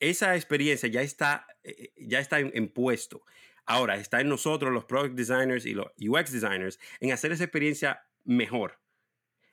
Esa 0.00 0.34
experiencia 0.34 0.88
ya 0.88 1.02
está, 1.02 1.46
eh, 1.62 1.92
ya 1.96 2.18
está 2.18 2.40
en, 2.40 2.68
puesto. 2.72 3.24
Ahora 3.64 3.96
está 3.96 4.20
en 4.20 4.28
nosotros, 4.28 4.72
los 4.72 4.84
product 4.84 5.14
designers 5.14 5.64
y 5.64 5.74
los 5.74 5.86
UX 5.96 6.32
designers, 6.32 6.80
en 6.98 7.12
hacer 7.12 7.30
esa 7.30 7.44
experiencia 7.44 8.04
mejor. 8.24 8.80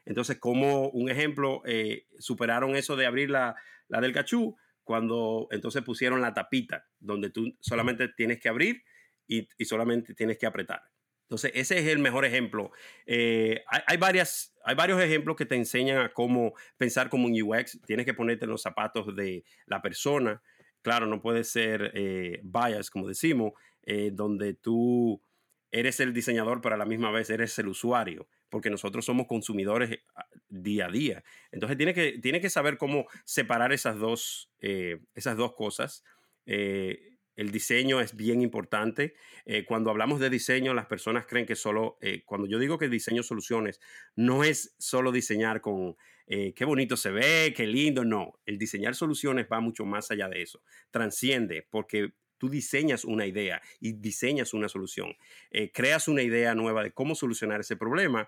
Entonces, 0.05 0.39
como 0.39 0.89
un 0.89 1.11
ejemplo, 1.11 1.61
eh, 1.65 2.07
superaron 2.17 2.75
eso 2.75 2.95
de 2.95 3.05
abrir 3.05 3.29
la, 3.29 3.55
la 3.87 4.01
del 4.01 4.13
cachú, 4.13 4.57
cuando 4.89 5.47
entonces 5.51 5.83
pusieron 5.83 6.19
la 6.19 6.33
tapita, 6.33 6.87
donde 6.99 7.29
tú 7.29 7.55
solamente 7.59 8.07
tienes 8.07 8.39
que 8.39 8.49
abrir 8.49 8.83
y, 9.27 9.47
solamente 9.63 10.15
tienes 10.15 10.39
que 10.39 10.47
apretar. 10.47 10.81
Entonces, 11.27 11.51
ese 11.53 11.77
es 11.77 11.85
el 11.85 11.99
mejor 11.99 12.25
ejemplo. 12.25 12.71
Eh, 13.05 13.63
hay, 13.67 13.97
varias, 13.97 14.55
hay 14.65 14.73
varios 14.73 14.99
ejemplos 14.99 15.35
que 15.35 15.45
te 15.45 15.53
enseñan 15.53 15.99
a 15.99 16.09
cómo 16.09 16.55
pensar 16.75 17.07
como 17.11 17.27
un 17.27 17.39
UX. 17.39 17.79
Tienes 17.85 18.03
que 18.03 18.15
ponerte 18.15 18.45
en 18.45 18.49
los 18.49 18.63
zapatos 18.63 19.15
de 19.15 19.43
la 19.67 19.79
persona. 19.79 20.41
Claro, 20.81 21.05
no 21.05 21.21
puede 21.21 21.43
ser 21.43 21.91
eh, 21.93 22.41
bias, 22.41 22.89
como 22.89 23.07
decimos, 23.07 23.53
eh, 23.83 24.09
donde 24.11 24.55
tú 24.55 25.21
eres 25.69 25.99
el 25.99 26.15
diseñador, 26.15 26.61
pero 26.61 26.73
a 26.73 26.79
la 26.79 26.85
misma 26.85 27.11
vez 27.11 27.29
eres 27.29 27.59
el 27.59 27.67
usuario 27.67 28.27
porque 28.49 28.69
nosotros 28.69 29.05
somos 29.05 29.27
consumidores 29.27 29.99
ah, 30.15 30.27
día 30.49 30.87
a 30.87 30.91
día. 30.91 31.23
Entonces 31.51 31.77
tiene 31.77 31.93
que, 31.93 32.19
tiene 32.19 32.41
que 32.41 32.49
saber 32.49 32.77
cómo 32.77 33.05
separar 33.25 33.71
esas 33.73 33.97
dos, 33.97 34.51
eh, 34.59 34.99
esas 35.15 35.37
dos 35.37 35.53
cosas. 35.53 36.03
Eh, 36.45 37.17
el 37.35 37.51
diseño 37.51 38.01
es 38.01 38.15
bien 38.15 38.41
importante. 38.41 39.13
Eh, 39.45 39.63
cuando 39.65 39.89
hablamos 39.89 40.19
de 40.19 40.29
diseño, 40.29 40.73
las 40.73 40.87
personas 40.87 41.25
creen 41.25 41.45
que 41.45 41.55
solo, 41.55 41.97
cuando 42.25 42.47
yo 42.47 42.59
digo 42.59 42.77
que 42.77 42.89
diseño 42.89 43.23
soluciones, 43.23 43.79
no 44.15 44.43
es 44.43 44.75
solo 44.77 45.13
diseñar 45.13 45.61
con 45.61 45.95
qué 46.27 46.65
bonito 46.65 46.97
se 46.97 47.11
ve, 47.11 47.53
qué 47.55 47.65
lindo, 47.65 48.03
no. 48.03 48.33
El 48.45 48.57
diseñar 48.57 48.93
soluciones 48.93 49.47
va 49.51 49.61
mucho 49.61 49.85
más 49.85 50.11
allá 50.11 50.27
de 50.27 50.41
eso. 50.41 50.61
Transciende 50.91 51.65
porque 51.71 52.13
tú 52.39 52.49
diseñas 52.49 53.05
una 53.05 53.27
idea 53.27 53.61
y 53.79 53.93
diseñas 53.93 54.55
una 54.55 54.67
solución, 54.67 55.15
eh, 55.51 55.71
creas 55.71 56.07
una 56.07 56.23
idea 56.23 56.55
nueva 56.55 56.83
de 56.83 56.91
cómo 56.91 57.13
solucionar 57.13 57.59
ese 57.59 57.75
problema 57.75 58.27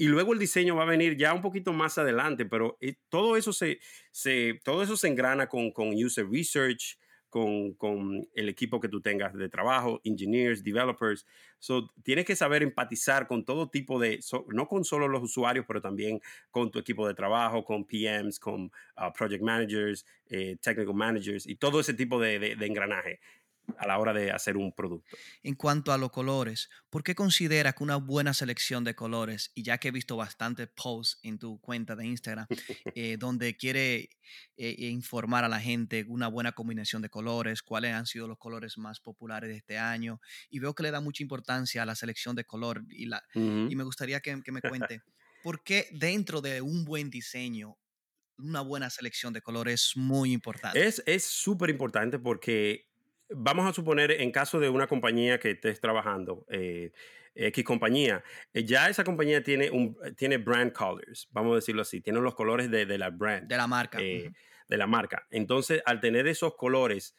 y 0.00 0.06
luego 0.06 0.32
el 0.32 0.38
diseño 0.38 0.76
va 0.76 0.84
a 0.84 0.86
venir 0.86 1.16
ya 1.16 1.34
un 1.34 1.42
poquito 1.42 1.72
más 1.72 1.98
adelante, 1.98 2.46
pero 2.46 2.78
eh, 2.80 2.94
todo, 3.08 3.36
eso 3.36 3.52
se, 3.52 3.80
todo 4.62 4.84
eso 4.84 4.96
se 4.96 5.08
engrana 5.08 5.48
con, 5.48 5.72
con 5.72 5.88
user 5.92 6.24
research, 6.30 6.96
con, 7.28 7.74
con, 7.74 8.26
el 8.32 8.48
equipo 8.48 8.78
que 8.78 8.88
tú 8.88 9.00
tengas 9.00 9.34
de 9.34 9.48
trabajo, 9.48 10.00
engineers, 10.04 10.62
developers. 10.62 11.26
So, 11.58 11.90
tienes 12.04 12.24
que 12.24 12.36
saber 12.36 12.62
empatizar 12.62 13.26
con 13.26 13.44
todo 13.44 13.68
tipo 13.68 13.98
de, 13.98 14.20
no 14.46 14.68
con 14.68 14.84
solo 14.84 15.08
los 15.08 15.22
usuarios, 15.22 15.66
pero 15.66 15.82
también 15.82 16.20
con 16.52 16.70
tu 16.70 16.78
equipo 16.78 17.06
de 17.06 17.14
trabajo, 17.14 17.64
con 17.64 17.84
PMs, 17.84 18.38
con 18.38 18.66
uh, 18.96 19.12
project 19.12 19.42
managers, 19.42 20.06
eh, 20.30 20.56
technical 20.62 20.94
managers 20.94 21.44
y 21.44 21.56
todo 21.56 21.80
ese 21.80 21.92
tipo 21.92 22.20
de 22.20 22.56
engranaje 22.60 23.18
a 23.76 23.86
la 23.86 23.98
hora 23.98 24.12
de 24.12 24.30
hacer 24.30 24.56
un 24.56 24.72
producto. 24.72 25.16
En 25.42 25.54
cuanto 25.54 25.92
a 25.92 25.98
los 25.98 26.10
colores, 26.10 26.70
¿por 26.90 27.02
qué 27.02 27.14
considera 27.14 27.72
que 27.72 27.84
una 27.84 27.96
buena 27.96 28.34
selección 28.34 28.84
de 28.84 28.94
colores, 28.94 29.52
y 29.54 29.62
ya 29.62 29.78
que 29.78 29.88
he 29.88 29.90
visto 29.90 30.16
bastantes 30.16 30.68
posts 30.68 31.18
en 31.22 31.38
tu 31.38 31.60
cuenta 31.60 31.94
de 31.96 32.06
Instagram, 32.06 32.46
eh, 32.94 33.16
donde 33.18 33.56
quiere 33.56 34.10
eh, 34.56 34.88
informar 34.90 35.44
a 35.44 35.48
la 35.48 35.60
gente 35.60 36.04
una 36.08 36.28
buena 36.28 36.52
combinación 36.52 37.02
de 37.02 37.10
colores, 37.10 37.62
cuáles 37.62 37.94
han 37.94 38.06
sido 38.06 38.26
los 38.28 38.38
colores 38.38 38.78
más 38.78 39.00
populares 39.00 39.50
de 39.50 39.56
este 39.56 39.78
año, 39.78 40.20
y 40.50 40.58
veo 40.58 40.74
que 40.74 40.82
le 40.82 40.90
da 40.90 41.00
mucha 41.00 41.22
importancia 41.22 41.82
a 41.82 41.86
la 41.86 41.94
selección 41.94 42.34
de 42.36 42.44
color, 42.44 42.84
y, 42.88 43.06
la, 43.06 43.22
y 43.34 43.74
me 43.76 43.84
gustaría 43.84 44.20
que, 44.20 44.36
me 44.36 44.62
cuente, 44.62 45.02
¿por 45.42 45.62
qué 45.62 45.88
dentro 45.92 46.40
de 46.40 46.62
un 46.62 46.84
buen 46.84 47.10
diseño 47.10 47.76
una 48.38 48.60
buena 48.60 48.88
selección 48.88 49.32
de 49.32 49.42
colores 49.42 49.90
es 49.90 49.96
muy 49.96 50.32
importante. 50.32 50.86
Es 50.86 51.24
súper 51.24 51.70
importante 51.70 52.20
porque 52.20 52.88
vamos 53.30 53.68
a 53.68 53.72
suponer 53.72 54.10
en 54.10 54.30
caso 54.30 54.58
de 54.60 54.68
una 54.68 54.86
compañía 54.86 55.38
que 55.38 55.52
estés 55.52 55.80
trabajando, 55.80 56.46
eh, 56.50 56.92
X 57.34 57.64
compañía, 57.64 58.24
eh, 58.52 58.64
ya 58.64 58.88
esa 58.88 59.04
compañía 59.04 59.42
tiene, 59.42 59.70
un, 59.70 59.96
tiene 60.16 60.38
brand 60.38 60.72
colors, 60.72 61.28
vamos 61.30 61.52
a 61.52 61.56
decirlo 61.56 61.82
así, 61.82 62.00
tiene 62.00 62.20
los 62.20 62.34
colores 62.34 62.70
de, 62.70 62.86
de 62.86 62.98
la 62.98 63.10
brand. 63.10 63.46
De 63.48 63.56
la 63.56 63.66
marca. 63.66 63.98
Eh, 64.00 64.32
de 64.68 64.76
la 64.76 64.86
marca. 64.86 65.26
Entonces, 65.30 65.82
al 65.86 66.00
tener 66.00 66.26
esos 66.26 66.54
colores, 66.54 67.16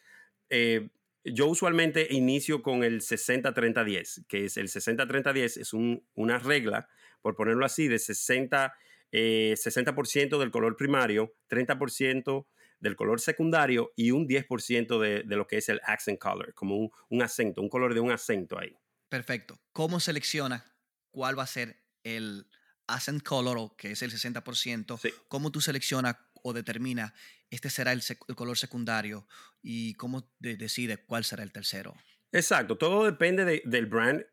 yo 1.24 1.46
usualmente 1.46 2.06
inicio 2.10 2.62
con 2.62 2.84
el 2.84 3.00
60-30-10, 3.00 4.26
que 4.28 4.44
es 4.44 4.56
el 4.56 4.68
60-30-10, 4.68 5.60
es 5.60 5.72
un, 5.72 6.06
una 6.14 6.38
regla, 6.38 6.88
por 7.22 7.34
ponerlo 7.34 7.66
así, 7.66 7.88
de 7.88 7.98
60, 7.98 8.72
60% 9.10 10.38
del 10.38 10.50
color 10.52 10.76
primario, 10.76 11.34
30% 11.48 12.46
del 12.80 12.96
color 12.96 13.20
secundario 13.20 13.92
y 13.96 14.10
un 14.10 14.26
10% 14.26 14.98
de, 14.98 15.22
de, 15.22 15.36
lo 15.36 15.46
que 15.46 15.58
es 15.58 15.68
el 15.68 15.80
accent 15.84 16.18
color, 16.18 16.54
como 16.54 16.76
un, 16.76 16.90
un, 17.08 17.22
acento, 17.22 17.60
un 17.60 17.68
color 17.68 17.94
de 17.94 18.00
un 18.00 18.10
acento 18.10 18.58
ahí. 18.58 18.76
Perfecto. 19.08 19.60
¿Cómo 19.72 20.00
selecciona 20.00 20.64
cuál 21.10 21.38
va 21.38 21.44
a 21.44 21.46
ser 21.46 21.76
el 22.02 22.46
accent 22.86 23.22
color, 23.22 23.76
que 23.76 23.92
es 23.92 24.02
el 24.02 24.10
60%? 24.10 25.14
¿Cómo 25.28 25.52
tú 25.52 25.60
seleccionas 25.60 26.16
o 26.42 26.52
determinas 26.52 27.12
este 27.50 27.68
será 27.68 27.92
el, 27.92 28.02
color 28.36 28.56
secundario 28.56 29.26
y 29.60 29.94
cómo 29.94 30.32
decide 30.38 30.98
cuál 30.98 31.24
será 31.24 31.42
el 31.42 31.52
tercero? 31.52 31.94
Exacto, 32.32 32.78
todo 32.78 33.04
depende 33.04 33.44
de, 33.44 33.60
del 33.64 33.86
brand, 33.86 34.24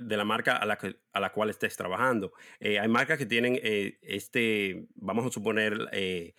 de 0.00 0.16
la 0.16 0.24
marca 0.24 0.56
a 0.56 0.66
la, 0.66 0.78
a 1.12 1.20
la 1.20 1.32
cual 1.32 1.50
estés 1.50 1.76
trabajando. 1.76 2.32
Eh, 2.58 2.80
hay 2.80 2.88
marcas 2.88 3.18
que 3.18 3.26
tienen 3.26 3.58
eh, 3.62 3.98
este, 4.02 4.88
vamos 4.96 5.24
a 5.26 5.30
suponer, 5.30 5.88
eh, 5.92 6.34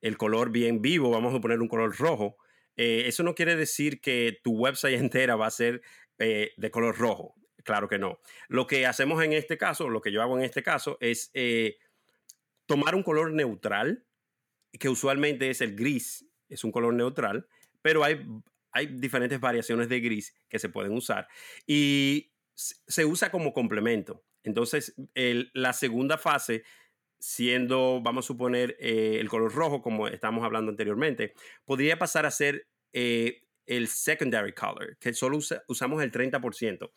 el 0.00 0.16
color 0.16 0.50
bien 0.50 0.80
vivo, 0.82 1.10
vamos 1.10 1.34
a 1.34 1.40
poner 1.40 1.60
un 1.60 1.68
color 1.68 1.96
rojo, 1.96 2.36
eh, 2.76 3.06
eso 3.06 3.22
no 3.22 3.34
quiere 3.34 3.56
decir 3.56 4.00
que 4.00 4.40
tu 4.42 4.52
website 4.52 4.94
entera 4.98 5.36
va 5.36 5.46
a 5.46 5.50
ser 5.50 5.82
eh, 6.18 6.52
de 6.56 6.70
color 6.70 6.96
rojo. 6.96 7.34
Claro 7.62 7.88
que 7.88 7.98
no. 7.98 8.20
Lo 8.48 8.66
que 8.66 8.86
hacemos 8.86 9.22
en 9.22 9.34
este 9.34 9.58
caso, 9.58 9.90
lo 9.90 10.00
que 10.00 10.12
yo 10.12 10.22
hago 10.22 10.38
en 10.38 10.44
este 10.44 10.62
caso, 10.62 10.96
es 11.00 11.30
eh, 11.34 11.76
tomar 12.64 12.94
un 12.94 13.02
color 13.02 13.32
neutral, 13.32 14.06
que 14.78 14.88
usualmente 14.88 15.50
es 15.50 15.60
el 15.60 15.76
gris, 15.76 16.26
es 16.48 16.64
un 16.64 16.72
color 16.72 16.94
neutral, 16.94 17.46
pero 17.82 18.02
hay, 18.02 18.26
hay 18.72 18.86
diferentes 18.86 19.40
variaciones 19.40 19.90
de 19.90 20.00
gris 20.00 20.34
que 20.48 20.58
se 20.58 20.70
pueden 20.70 20.92
usar 20.92 21.28
y 21.66 22.32
se 22.54 23.04
usa 23.04 23.30
como 23.30 23.52
complemento. 23.52 24.24
Entonces, 24.42 24.94
la 25.52 25.72
segunda 25.74 26.16
fase, 26.16 26.62
siendo, 27.20 28.00
vamos 28.02 28.24
a 28.24 28.28
suponer, 28.28 28.76
eh, 28.80 29.18
el 29.20 29.28
color 29.28 29.54
rojo, 29.54 29.82
como 29.82 30.08
estamos 30.08 30.42
hablando 30.42 30.70
anteriormente, 30.70 31.34
podría 31.64 31.98
pasar 31.98 32.26
a 32.26 32.30
ser 32.30 32.66
eh, 32.92 33.42
el 33.66 33.86
secondary 33.88 34.54
color, 34.54 34.96
que 34.98 35.12
solo 35.12 35.38
usamos 35.68 36.02
el 36.02 36.10
30%. 36.10 36.90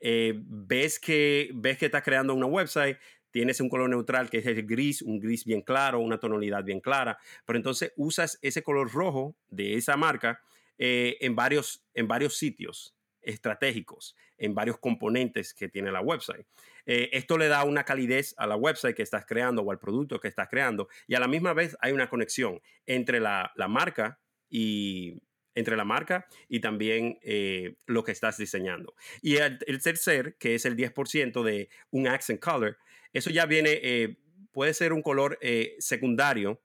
Eh, 0.00 0.34
ves, 0.36 0.98
que, 0.98 1.50
ves 1.54 1.76
que 1.76 1.86
estás 1.86 2.02
creando 2.02 2.34
una 2.34 2.46
website, 2.46 2.98
tienes 3.30 3.60
un 3.60 3.68
color 3.68 3.90
neutral 3.90 4.30
que 4.30 4.38
es 4.38 4.46
el 4.46 4.64
gris, 4.64 5.02
un 5.02 5.18
gris 5.18 5.44
bien 5.44 5.62
claro, 5.62 5.98
una 5.98 6.18
tonalidad 6.18 6.62
bien 6.62 6.80
clara, 6.80 7.18
pero 7.44 7.56
entonces 7.56 7.92
usas 7.96 8.38
ese 8.42 8.62
color 8.62 8.92
rojo 8.92 9.36
de 9.48 9.74
esa 9.74 9.96
marca 9.96 10.40
en, 10.78 11.34
varios, 11.34 11.84
en 11.94 12.06
varios 12.08 12.36
sitios 12.36 12.94
estratégicos, 13.24 14.16
en 14.38 14.54
varios 14.54 14.78
componentes 14.78 15.54
que 15.54 15.68
tiene 15.68 15.92
la 15.92 16.00
website. 16.00 16.46
Eh, 16.86 17.10
esto 17.12 17.38
le 17.38 17.48
da 17.48 17.64
una 17.64 17.84
calidez 17.84 18.34
a 18.36 18.46
la 18.46 18.56
website 18.56 18.96
que 18.96 19.02
estás 19.02 19.24
creando 19.26 19.62
o 19.62 19.70
al 19.70 19.78
producto 19.78 20.20
que 20.20 20.28
estás 20.28 20.48
creando 20.48 20.88
y 21.06 21.14
a 21.14 21.20
la 21.20 21.28
misma 21.28 21.54
vez 21.54 21.76
hay 21.80 21.92
una 21.92 22.10
conexión 22.10 22.60
entre 22.84 23.20
la, 23.20 23.52
marca 23.68 24.20
y 24.50 25.22
entre 25.54 25.76
la 25.76 25.84
marca 25.84 26.26
y 26.48 26.60
también 26.60 27.18
eh, 27.22 27.76
lo 27.86 28.04
que 28.04 28.12
estás 28.12 28.36
diseñando. 28.36 28.94
Y 29.22 29.36
el, 29.36 29.58
tercer, 29.82 30.36
que 30.38 30.54
es 30.54 30.64
el 30.66 30.76
10% 30.76 31.42
de 31.42 31.70
un 31.90 32.08
accent 32.08 32.40
color, 32.40 32.76
eso 33.12 33.30
ya 33.30 33.46
viene, 33.46 33.80
eh, 33.82 34.18
puede 34.52 34.74
ser 34.74 34.92
un 34.92 35.02
color 35.02 35.38
secundario 35.78 36.60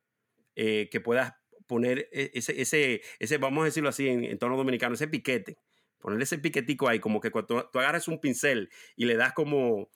que 0.55 1.01
puedas 1.01 1.39
poner 1.69 2.09
e, 2.11 2.31
ese, 2.33 2.59
ese, 2.59 3.01
ese, 3.19 3.37
vamos 3.37 3.61
a 3.61 3.65
decirlo 3.65 3.89
así 3.89 4.09
en, 4.09 4.37
tono 4.39 4.57
dominicano, 4.57 4.95
ese 4.95 5.07
piquete. 5.07 5.57
Ponerle 5.99 6.23
ese 6.23 6.37
piquetico 6.37 6.87
ahí, 6.87 6.99
como 6.99 7.19
que 7.19 7.31
cuando 7.31 7.69
tú 7.69 7.79
agarras 7.79 8.07
un 8.07 8.19
pincel 8.19 8.69
y 8.95 9.05
le 9.05 9.15
das 9.15 9.33
como 9.33 9.89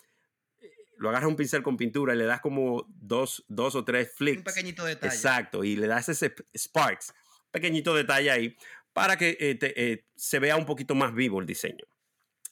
lo 0.98 1.10
agarras 1.10 1.28
un 1.28 1.36
pincel 1.36 1.64
con 1.64 1.76
pintura 1.76 2.14
y 2.14 2.18
le 2.18 2.26
das 2.26 2.40
como 2.40 2.86
dos, 2.88 3.44
dos 3.50 3.76
o 3.76 3.84
tres 3.84 4.14
flicks. 4.16 4.38
Un 4.38 4.44
pequeñito 4.44 4.86
detalle. 4.86 5.14
Exacto, 5.14 5.64
y 5.64 5.76
le 5.76 5.88
das 5.88 6.10
ese 6.10 6.34
sparks, 6.56 7.14
pequeñito 7.52 7.94
detalle 7.94 8.32
ahí, 8.32 8.58
para 8.94 9.18
que 9.18 9.36
eh, 9.40 9.58
eh, 9.62 10.06
se 10.16 10.40
vea 10.40 10.56
un 10.56 10.66
poquito 10.66 10.96
más 10.96 11.14
vivo 11.14 11.42
el 11.42 11.46
diseño. 11.46 11.86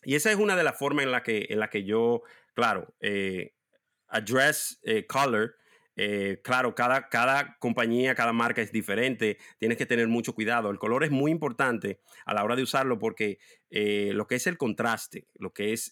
Y 0.03 0.15
esa 0.15 0.31
es 0.31 0.37
una 0.37 0.55
de 0.55 0.63
las 0.63 0.77
formas 0.77 1.05
en 1.05 1.11
la 1.11 1.23
que, 1.23 1.47
en 1.49 1.59
la 1.59 1.69
que 1.69 1.83
yo, 1.83 2.23
claro, 2.53 2.93
eh, 2.99 3.53
address 4.07 4.81
color. 5.07 5.55
Claro, 6.41 6.73
cada, 6.73 7.09
cada 7.09 7.57
compañía, 7.59 8.15
cada 8.15 8.33
marca 8.33 8.61
es 8.61 8.71
diferente, 8.71 9.37
tienes 9.59 9.77
que 9.77 9.85
tener 9.85 10.07
mucho 10.07 10.33
cuidado. 10.33 10.69
El 10.69 10.79
color 10.79 11.03
es 11.03 11.11
muy 11.11 11.31
importante 11.31 11.99
a 12.25 12.33
la 12.33 12.43
hora 12.43 12.55
de 12.55 12.63
usarlo 12.63 12.97
porque 12.97 13.39
lo 13.69 14.25
que 14.27 14.35
es 14.35 14.47
el 14.47 14.57
contraste, 14.57 15.27
lo 15.35 15.53
que 15.53 15.73
es 15.73 15.91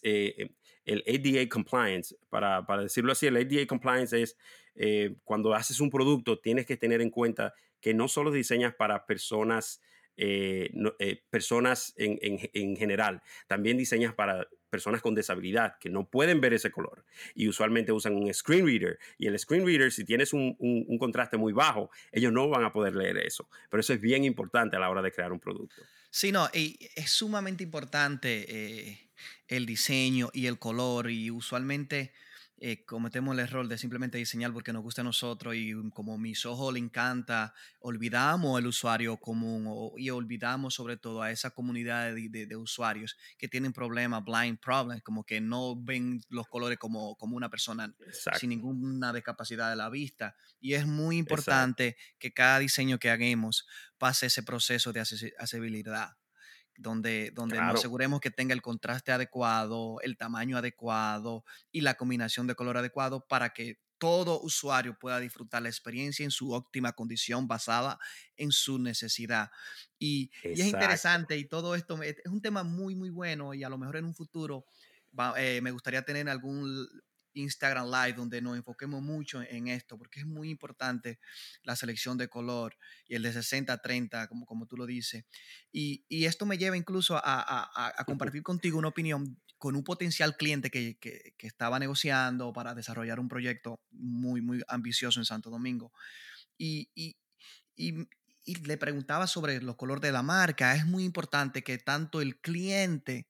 el 0.90 1.04
ADA 1.06 1.48
compliance, 1.48 2.16
para, 2.28 2.64
decirlo 2.82 3.12
así, 3.12 3.26
el 3.26 3.36
ADA 3.36 3.66
compliance 3.66 4.20
es 4.20 4.36
eh, 4.74 5.16
cuando 5.24 5.54
haces 5.54 5.80
un 5.80 5.90
producto, 5.90 6.38
tienes 6.40 6.66
que 6.66 6.76
tener 6.76 7.00
en 7.00 7.10
cuenta 7.10 7.54
que 7.80 7.94
no 7.94 8.08
solo 8.08 8.30
diseñas 8.30 8.74
para 8.74 9.06
personas, 9.06 9.80
eh, 10.16 10.70
eh, 10.98 11.22
personas 11.30 11.94
en, 11.96 12.76
general, 12.76 13.22
también 13.46 13.76
diseñas 13.76 14.14
para 14.14 14.46
personas 14.70 15.02
con 15.02 15.14
disabilidad 15.14 15.76
que 15.78 15.90
no 15.90 16.08
pueden 16.08 16.40
ver 16.40 16.54
ese 16.54 16.70
color 16.70 17.04
y 17.34 17.48
usualmente 17.48 17.92
usan 17.92 18.14
un 18.14 18.32
screen 18.32 18.64
reader 18.64 18.98
y 19.18 19.26
el 19.26 19.38
screen 19.38 19.66
reader 19.66 19.92
si 19.92 20.04
tienes 20.04 20.32
un, 20.32 20.56
contraste 20.98 21.36
muy 21.36 21.52
bajo 21.52 21.90
ellos 22.12 22.32
no 22.32 22.48
van 22.48 22.64
a 22.64 22.72
poder 22.72 22.94
leer 22.94 23.18
eso. 23.18 23.48
Pero 23.68 23.80
eso 23.80 23.92
es 23.92 24.00
bien 24.00 24.24
importante 24.24 24.76
a 24.76 24.80
la 24.80 24.88
hora 24.88 25.02
de 25.02 25.12
crear 25.12 25.32
un 25.32 25.40
producto. 25.40 25.82
Sí 26.10 26.32
no 26.32 26.48
y 26.54 26.78
es 26.96 27.10
sumamente 27.10 27.64
importante 27.64 29.10
el 29.48 29.66
diseño 29.66 30.30
y 30.32 30.46
el 30.46 30.58
color 30.58 31.10
y 31.10 31.30
usualmente 31.30 32.12
eh, 32.62 32.84
cometemos 32.84 33.32
el 33.32 33.40
error 33.40 33.66
de 33.66 33.78
simplemente 33.78 34.18
diseñar 34.18 34.52
porque 34.52 34.70
nos 34.74 34.82
gusta 34.82 35.00
a 35.00 35.04
nosotros 35.04 35.54
y 35.56 35.72
como 35.94 36.18
mis 36.18 36.44
ojos 36.44 36.74
le 36.74 36.78
encanta, 36.78 37.54
olvidamos 37.78 38.58
el 38.60 38.66
usuario 38.66 39.16
común 39.16 39.92
y 39.96 40.10
olvidamos 40.10 40.74
sobre 40.74 40.98
todo 40.98 41.22
a 41.22 41.30
esa 41.30 41.52
comunidad 41.52 42.14
de, 42.14 42.56
usuarios 42.56 43.16
que 43.38 43.48
tienen 43.48 43.72
problemas, 43.72 44.22
blind 44.22 44.58
problems, 44.60 45.02
como 45.02 45.24
que 45.24 45.40
no 45.40 45.74
ven 45.74 46.20
los 46.28 46.46
colores 46.48 46.78
como, 46.78 47.16
como 47.16 47.34
una 47.34 47.48
persona 47.48 47.94
sin 48.38 48.50
ninguna 48.50 49.14
discapacidad 49.14 49.70
de 49.70 49.76
la 49.76 49.88
vista. 49.88 50.36
Y 50.60 50.74
es 50.74 50.86
muy 50.86 51.16
importante 51.16 51.96
que 52.18 52.34
cada 52.34 52.58
diseño 52.58 52.98
que 52.98 53.08
hagamos 53.08 53.66
pase 53.96 54.26
ese 54.26 54.42
proceso 54.42 54.92
de 54.92 55.00
accesibilidad 55.00 56.10
donde, 56.76 57.30
donde 57.34 57.60
nos 57.60 57.76
aseguremos 57.76 58.20
que 58.20 58.30
tenga 58.30 58.54
el 58.54 58.62
contraste 58.62 59.12
adecuado, 59.12 60.00
el 60.02 60.16
tamaño 60.16 60.56
adecuado 60.56 61.44
y 61.70 61.82
la 61.82 61.94
combinación 61.94 62.46
de 62.46 62.54
color 62.54 62.78
adecuado 62.78 63.26
para 63.26 63.50
que 63.50 63.78
todo 63.98 64.40
usuario 64.40 64.98
pueda 64.98 65.20
disfrutar 65.20 65.60
la 65.60 65.68
experiencia 65.68 66.24
en 66.24 66.30
su 66.30 66.52
óptima 66.52 66.94
condición 66.94 67.46
basada 67.46 67.98
en 68.36 68.50
su 68.50 68.78
necesidad. 68.78 69.50
Y, 69.98 70.30
es 70.42 70.60
interesante 70.60 71.36
y 71.36 71.44
todo 71.44 71.74
esto 71.74 72.02
es 72.02 72.16
un 72.24 72.40
tema 72.40 72.64
muy, 72.64 72.94
muy 72.94 73.10
bueno 73.10 73.52
y 73.52 73.62
a 73.62 73.68
lo 73.68 73.76
mejor 73.76 73.96
en 73.96 74.06
un 74.06 74.14
futuro 74.14 74.64
eh, 75.36 75.60
me 75.62 75.70
gustaría 75.70 76.02
tener 76.02 76.30
algún 76.30 76.88
Instagram 77.40 77.90
Live 77.90 78.14
donde 78.14 78.40
nos 78.40 78.56
enfoquemos 78.56 79.02
mucho 79.02 79.42
en 79.42 79.68
esto, 79.68 79.98
porque 79.98 80.20
es 80.20 80.26
muy 80.26 80.50
importante 80.50 81.18
la 81.62 81.76
selección 81.76 82.16
de 82.18 82.28
color 82.28 82.76
y 83.06 83.14
el 83.14 83.22
de 83.22 83.32
60-30, 83.32 84.28
como, 84.28 84.46
como 84.46 84.66
tú 84.66 84.76
lo 84.76 84.86
dices. 84.86 85.24
Y, 85.72 86.04
y, 86.08 86.26
esto 86.26 86.46
me 86.46 86.58
lleva 86.58 86.76
incluso 86.76 87.16
a, 87.16 87.20
a, 87.24 87.92
a, 87.98 88.04
compartir 88.04 88.42
contigo 88.42 88.78
una 88.78 88.88
opinión 88.88 89.40
con 89.58 89.76
un 89.76 89.84
potencial 89.84 90.36
cliente 90.36 90.70
que, 90.70 90.98
que, 90.98 91.34
que, 91.36 91.46
estaba 91.46 91.78
negociando 91.78 92.52
para 92.52 92.74
desarrollar 92.74 93.20
un 93.20 93.28
proyecto 93.28 93.80
muy, 93.90 94.40
muy 94.40 94.62
ambicioso 94.68 95.20
en 95.20 95.26
Santo 95.26 95.50
Domingo. 95.50 95.92
Y, 96.56 96.90
y, 96.94 97.16
y, 97.76 98.08
y 98.44 98.54
le 98.56 98.76
preguntaba 98.76 99.26
sobre 99.26 99.60
los 99.60 99.76
colores 99.76 100.02
de 100.02 100.12
la 100.12 100.22
marca. 100.22 100.74
Es 100.74 100.86
muy 100.86 101.04
importante 101.04 101.62
que 101.62 101.78
tanto 101.78 102.20
el 102.20 102.40
cliente 102.40 103.28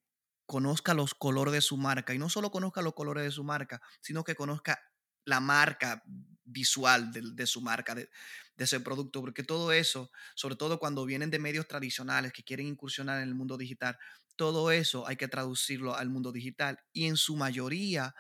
conozca 0.50 0.94
los 0.94 1.14
colores 1.14 1.54
de 1.54 1.60
su 1.60 1.76
marca 1.76 2.12
y 2.12 2.18
no 2.18 2.28
solo 2.28 2.50
conozca 2.50 2.82
los 2.82 2.92
colores 2.92 3.22
de 3.22 3.30
su 3.30 3.44
marca, 3.44 3.80
sino 4.00 4.24
que 4.24 4.34
conozca 4.34 4.82
la 5.24 5.38
marca 5.38 6.02
visual 6.42 7.12
de, 7.12 7.46
su 7.46 7.60
marca, 7.60 7.94
de, 7.94 8.10
ese 8.56 8.80
producto, 8.80 9.20
porque 9.20 9.44
todo 9.44 9.70
eso, 9.70 10.10
sobre 10.34 10.56
todo 10.56 10.80
cuando 10.80 11.06
vienen 11.06 11.30
de 11.30 11.38
medios 11.38 11.68
tradicionales 11.68 12.32
que 12.32 12.42
quieren 12.42 12.66
incursionar 12.66 13.22
en 13.22 13.28
el 13.28 13.34
mundo 13.36 13.56
digital, 13.56 13.96
todo 14.34 14.72
eso 14.72 15.06
hay 15.06 15.14
que 15.14 15.28
traducirlo 15.28 15.94
al 15.94 16.10
mundo 16.10 16.32
digital 16.32 16.80
y 16.92 17.06
en 17.06 17.16
su 17.16 17.36
mayoría 17.36 18.12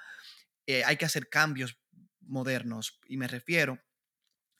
eh, 0.66 0.84
hay 0.84 0.96
que 0.96 1.06
hacer 1.06 1.28
cambios 1.28 1.78
modernos 2.20 3.00
y 3.08 3.16
me 3.16 3.26
refiero 3.26 3.80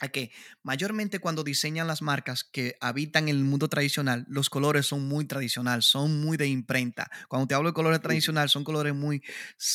a 0.01 0.09
que 0.09 0.33
mayormente 0.63 1.19
cuando 1.19 1.45
diseñan 1.45 1.87
las 1.87 2.03
marcas 2.03 2.43
que 2.43 2.77
habitan 2.81 3.29
el 3.29 3.45
mundo 3.45 3.69
tradicional, 3.69 4.25
los 4.29 4.51
colores 4.51 4.87
son 4.87 5.07
muy 5.07 5.27
tradicionales, 5.27 5.85
son 5.85 6.21
muy 6.21 6.37
de 6.37 6.49
imprenta. 6.49 7.11
Cuando 7.29 7.47
te 7.47 7.55
hablo 7.55 7.69
de 7.69 7.75
colores 7.75 8.01
tradicional, 8.01 8.49
son 8.49 8.65
colores 8.65 8.95
muy 8.95 9.23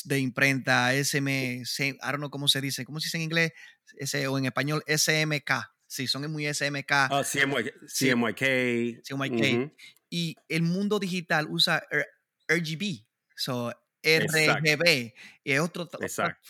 de 0.03 0.19
imprenta, 0.19 0.93
SM, 0.93 1.63
don't 2.01 2.17
know 2.17 2.29
cómo 2.29 2.47
se 2.47 2.59
dice, 2.59 2.83
¿cómo 2.85 2.99
se 2.99 3.05
dice 3.07 3.17
en 3.17 3.23
inglés? 3.23 3.51
S, 3.97 4.27
o 4.27 4.37
en 4.37 4.45
español, 4.45 4.83
SMK. 4.87 5.51
Sí, 5.87 6.07
son 6.07 6.29
muy 6.31 6.51
SMK. 6.51 6.91
Oh, 7.11 7.21
CMYK. 7.23 7.71
CMYK. 9.07 9.73
Y 10.09 10.35
el 10.49 10.63
mundo 10.63 10.99
digital 10.99 11.47
usa 11.49 11.83
RGB. 12.47 13.05
So, 13.35 13.71
RGB. 14.05 15.13
Y 15.43 15.51
es 15.51 15.59
otro, 15.59 15.89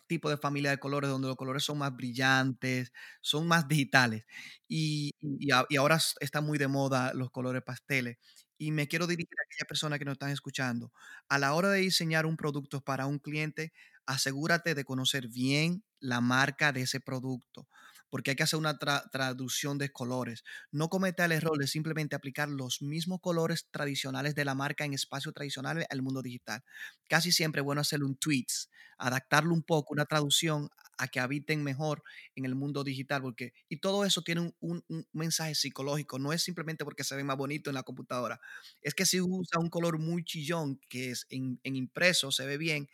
tipo 0.08 0.30
de 0.30 0.38
familia 0.38 0.72
de 0.72 0.78
colores 0.78 1.10
donde 1.10 1.28
los 1.28 1.38
colores 1.38 1.64
son 1.64 1.78
más 1.78 1.96
brillantes, 1.96 2.92
son 3.22 3.48
más 3.48 3.68
digitales. 3.68 4.26
Y, 4.68 5.12
y, 5.22 5.52
ahora 5.78 6.00
está 6.20 6.42
muy 6.42 6.58
de 6.58 6.68
moda 6.68 7.14
los 7.14 7.32
colores 7.32 7.64
pasteles. 7.64 8.18
Y 8.58 8.72
me 8.72 8.88
quiero 8.88 9.08
dirigir 9.08 9.36
a 9.40 9.44
aquellas 9.46 9.68
personas 9.68 10.00
que 10.00 10.06
nos 10.06 10.14
están 10.14 10.32
escuchando. 10.32 10.92
A 11.30 11.40
la 11.40 11.54
hora 11.54 11.70
de 11.70 11.80
diseñar 11.80 12.26
un 12.26 12.38
producto 12.38 12.82
para 12.82 13.06
un 13.06 13.20
cliente, 13.20 13.74
asegúrate 14.06 14.76
de 14.76 14.86
conocer 14.86 15.28
bien 15.28 15.84
la 16.00 16.22
marca 16.22 16.72
de 16.72 16.82
ese 16.82 17.00
producto 17.00 17.68
porque 18.10 18.32
hay 18.32 18.36
que 18.36 18.44
hacer 18.44 18.60
una 18.60 18.78
traducción 18.78 19.78
de 19.78 19.92
colores. 19.92 20.44
No 20.72 20.90
cometa 20.90 21.26
el 21.26 21.32
error 21.32 21.58
de 21.58 21.68
simplemente 21.68 22.16
aplicar 22.16 22.50
los 22.50 22.82
mismos 22.82 23.20
colores 23.22 23.68
tradicionales 23.72 24.36
de 24.36 24.46
la 24.46 24.56
marca 24.56 24.86
en 24.86 24.94
espacios 24.94 25.34
tradicionales 25.34 25.86
al 25.90 26.02
mundo 26.02 26.22
digital. 26.22 26.64
Casi 27.10 27.32
siempre 27.32 27.62
es 27.62 27.66
bueno 27.66 27.82
hacer 27.82 28.04
un 28.04 28.16
tweets, 28.16 28.70
adaptarlo 28.98 29.54
un 29.54 29.64
poco, 29.64 29.94
una 29.94 30.06
traducción 30.06 30.70
a 30.98 31.08
que 31.08 31.20
habiten 31.20 31.64
mejor 31.64 32.04
en 32.36 32.46
el 32.46 32.56
mundo 32.56 32.84
digital, 32.84 33.22
porque, 33.22 33.54
y 33.68 33.78
todo 33.78 34.06
eso 34.06 34.22
tiene 34.22 34.54
un, 34.60 34.84
un, 34.88 35.06
mensaje 35.12 35.56
psicológico, 35.56 36.20
no 36.20 36.32
es 36.32 36.44
simplemente 36.44 36.86
porque 36.86 37.04
se 37.04 37.16
ve 37.16 37.24
más 37.24 37.38
bonito 37.38 37.70
en 37.70 37.74
la 37.74 37.84
computadora, 37.84 38.40
es 38.82 38.94
que 38.94 39.06
si 39.06 39.20
usa 39.22 39.60
un 39.60 39.70
color 39.70 40.00
muy 40.00 40.24
chillón, 40.24 40.80
que 40.90 41.12
es 41.12 41.26
en, 41.30 41.60
en 41.64 41.76
impreso, 41.76 42.32
se 42.32 42.46
ve 42.46 42.58
bien, 42.58 42.88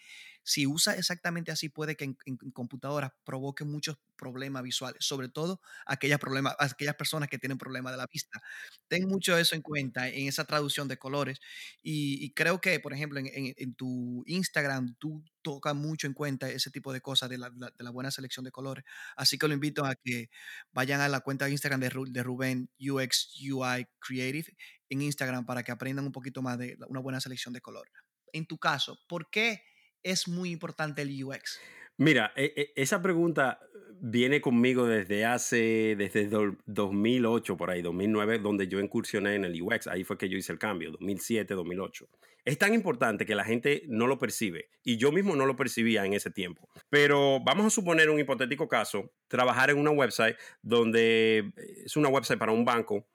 si 0.43 0.65
usa 0.65 0.95
exactamente 0.95 1.51
así, 1.51 1.69
puede 1.69 1.95
que 1.95 2.05
en, 2.05 2.15
computadoras 2.53 3.11
provoque 3.23 3.63
muchos 3.63 3.97
problemas 4.15 4.63
visuales, 4.63 5.03
sobre 5.03 5.29
todo 5.29 5.61
aquellas, 5.85 6.19
problemas, 6.19 6.55
aquellas 6.59 6.95
personas 6.95 7.29
que 7.29 7.37
tienen 7.37 7.57
problemas 7.57 7.93
de 7.93 7.97
la 7.97 8.07
vista. 8.07 8.41
Ten 8.87 9.07
mucho 9.07 9.37
eso 9.37 9.55
en 9.55 9.61
cuenta 9.61 10.07
en 10.09 10.27
esa 10.27 10.45
traducción 10.45 10.87
de 10.87 10.97
colores. 10.97 11.39
Y, 11.81 12.31
creo 12.33 12.61
que, 12.61 12.79
por 12.79 12.93
ejemplo, 12.93 13.19
en, 13.19 13.75
tu 13.75 14.23
Instagram, 14.25 14.95
tú 14.99 15.23
tocas 15.41 15.75
mucho 15.75 16.07
en 16.07 16.13
cuenta 16.13 16.49
ese 16.49 16.71
tipo 16.71 16.93
de 16.93 17.01
cosas 17.01 17.29
de 17.29 17.37
la, 17.37 17.49
de 17.49 17.83
la, 17.83 17.91
buena 17.91 18.11
selección 18.11 18.45
de 18.45 18.51
colores. 18.51 18.83
Así 19.15 19.37
que 19.37 19.47
lo 19.47 19.53
invito 19.53 19.85
a 19.85 19.95
que 19.95 20.29
vayan 20.71 21.01
a 21.01 21.09
la 21.09 21.21
cuenta 21.21 21.45
de 21.45 21.51
Instagram 21.51 21.79
de, 21.79 21.91
de 22.09 22.23
Rubén 22.23 22.69
UX 22.79 23.35
UI 23.41 23.87
Creative 23.99 24.55
en 24.89 25.01
Instagram 25.01 25.45
para 25.45 25.63
que 25.63 25.71
aprendan 25.71 26.05
un 26.05 26.11
poquito 26.11 26.41
más 26.41 26.57
de 26.57 26.77
una 26.87 26.99
buena 26.99 27.21
selección 27.21 27.53
de 27.53 27.61
color. 27.61 27.89
En 28.33 28.45
tu 28.45 28.57
caso, 28.57 28.99
¿por 29.07 29.29
qué? 29.29 29.63
Es 30.03 30.27
muy 30.27 30.51
importante 30.51 31.01
el 31.01 31.23
UX? 31.23 31.59
Mira, 31.97 32.31
e, 32.35 32.53
e, 32.55 32.73
esa 32.75 33.01
pregunta 33.01 33.59
viene 34.01 34.41
conmigo 34.41 34.87
desde 34.87 35.25
hace, 35.25 35.95
desde 35.95 36.27
2008, 36.65 37.55
por 37.55 37.69
ahí, 37.69 37.81
2009, 37.81 38.39
donde 38.39 38.67
yo 38.67 38.79
incursioné 38.79 39.35
en 39.35 39.45
el 39.45 39.61
UX. 39.61 39.87
Ahí 39.87 40.03
fue 40.03 40.17
que 40.17 40.27
yo 40.27 40.37
hice 40.37 40.51
el 40.51 40.59
cambio, 40.59 40.91
2007, 40.91 41.53
2008. 41.53 42.09
Es 42.43 42.57
tan 42.57 42.73
importante 42.73 43.27
que 43.27 43.35
la 43.35 43.43
gente 43.43 43.83
no 43.87 44.07
lo 44.07 44.17
percibe 44.17 44.69
y 44.83 44.97
yo 44.97 45.11
mismo 45.11 45.35
no 45.35 45.45
lo 45.45 45.55
percibía 45.55 46.03
en 46.05 46.13
ese 46.13 46.31
tiempo. 46.31 46.67
Pero 46.89 47.39
vamos 47.41 47.67
a 47.67 47.69
suponer 47.69 48.09
un 48.09 48.19
hipotético 48.19 48.67
caso, 48.67 49.11
trabajar 49.27 49.69
en 49.69 49.77
una 49.77 49.91
website 49.91 50.35
donde 50.63 51.53
eh, 51.55 51.83
es 51.85 51.95
una 51.95 52.09
website 52.09 52.39
para 52.39 52.51
un 52.51 52.65
banco 52.65 53.05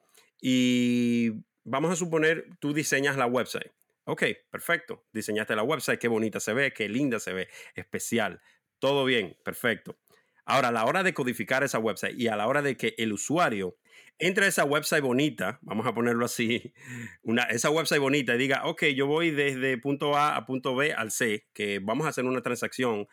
y 0.41 1.33
vamos 1.65 1.91
a 1.91 1.97
suponer 1.97 2.47
tú 2.61 2.73
diseñas 2.73 3.17
la 3.17 3.27
website 3.27 3.73
Ok, 4.09 4.23
perfecto. 4.51 5.05
Diseñaste 5.13 5.57
la 5.57 5.63
website, 5.63 6.01
qué 6.01 6.09
bonita 6.09 6.41
se 6.41 6.53
ve, 6.53 6.73
qué 6.73 6.89
linda 6.89 7.19
se 7.19 7.33
ve, 7.33 7.49
especial. 7.75 8.41
Todo 8.79 9.05
bien, 9.05 9.37
perfecto. 9.45 9.99
Ahora, 10.45 10.69
a 10.69 10.73
la 10.73 10.85
hora 10.85 11.03
de 11.03 11.13
codificar 11.13 11.65
esa 11.65 11.81
website 11.81 12.17
y 12.17 12.29
a 12.29 12.37
la 12.37 12.47
hora 12.47 12.63
de 12.63 12.77
que 12.77 12.95
el 12.99 13.13
usuario 13.13 13.77
entre 14.19 14.47
a 14.47 14.49
esa 14.49 14.65
website 14.65 15.03
bonita, 15.03 15.59
vamos 15.63 15.87
a 15.87 15.95
ponerlo 15.95 16.25
así, 16.25 16.73
una, 17.23 17.43
esa 17.45 17.71
website 17.71 18.01
bonita 18.01 18.35
y 18.35 18.39
diga, 18.39 18.63
ok, 18.65 18.85
yo 18.95 19.07
voy 19.07 19.31
desde 19.31 19.77
punto 19.79 20.17
A 20.17 20.37
a 20.37 20.47
punto 20.47 20.75
B 20.75 20.93
al 20.93 21.11
C, 21.11 21.47
que 21.53 21.81
vamos 21.81 22.07
a 22.07 22.11
hacer 22.11 22.25
una 22.25 22.43
transacción. 22.43 23.07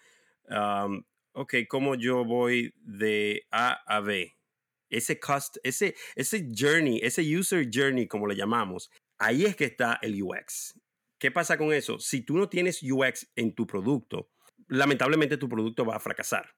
ok, 1.34 1.53
¿cómo 1.67 1.95
yo 1.95 2.23
voy 2.23 2.73
de 2.77 3.47
A 3.51 3.84
a 3.86 3.99
B? 3.99 4.38
Ese, 4.89 5.19
cost, 5.19 5.58
ese, 5.63 5.95
ese 6.15 6.47
journey, 6.56 6.99
ese 7.01 7.23
user 7.23 7.67
journey, 7.73 8.08
como 8.08 8.27
le 8.27 8.36
llamamos, 8.36 8.91
ahí 9.17 9.43
es 9.43 9.56
que 9.56 9.65
está 9.65 9.99
el 10.03 10.21
UX. 10.21 10.75
¿Qué 11.24 11.32
pasa 11.32 11.58
con 11.58 11.72
eso? 11.72 12.00
Si 12.00 12.20
tú 12.20 12.36
no 12.36 12.50
tienes 12.50 12.84
UX 12.84 13.32
en 13.38 13.56
tu 13.56 13.66
producto, 13.66 14.30
lamentablemente 14.68 15.38
tu 15.38 15.48
producto 15.48 15.86
va 15.86 15.96
a 15.96 16.00
fracasar. 16.02 16.54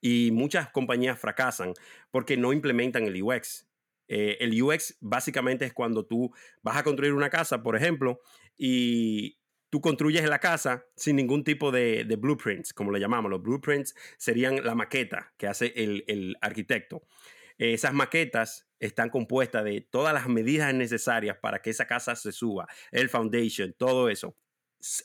Y 0.00 0.30
muchas 0.30 0.70
compañías 0.70 1.18
fracasan 1.18 1.74
porque 2.10 2.38
no 2.38 2.54
implementan 2.54 3.04
el 3.04 3.22
UX. 3.22 3.68
Eh, 4.08 4.38
el 4.40 4.62
UX 4.62 4.96
básicamente 5.02 5.66
es 5.66 5.74
cuando 5.74 6.06
tú 6.06 6.32
vas 6.62 6.78
a 6.78 6.82
construir 6.82 7.12
una 7.12 7.28
casa, 7.28 7.62
por 7.62 7.76
ejemplo, 7.76 8.22
y 8.56 9.36
tú 9.68 9.82
construyes 9.82 10.26
la 10.26 10.38
casa 10.38 10.86
sin 10.96 11.16
ningún 11.16 11.44
tipo 11.44 11.70
de, 11.70 12.06
blueprints, 12.18 12.72
como 12.72 12.92
le 12.92 13.00
llamamos. 13.00 13.30
Los 13.30 13.42
blueprints 13.42 13.94
serían 14.16 14.64
la 14.64 14.74
maqueta 14.74 15.34
que 15.36 15.46
hace 15.46 15.74
el, 15.76 16.04
el 16.06 16.38
arquitecto. 16.40 17.02
esas 17.58 17.92
maquetas 17.92 18.65
están 18.80 19.10
compuestas 19.10 19.64
de 19.64 19.80
todas 19.80 20.14
las 20.14 20.28
medidas 20.28 20.72
necesarias 20.74 21.36
para 21.40 21.60
que 21.60 21.70
esa 21.70 21.86
casa 21.86 22.16
se 22.16 22.32
suba, 22.32 22.66
el 22.90 23.08
foundation, 23.08 23.74
todo 23.76 24.08
eso. 24.08 24.36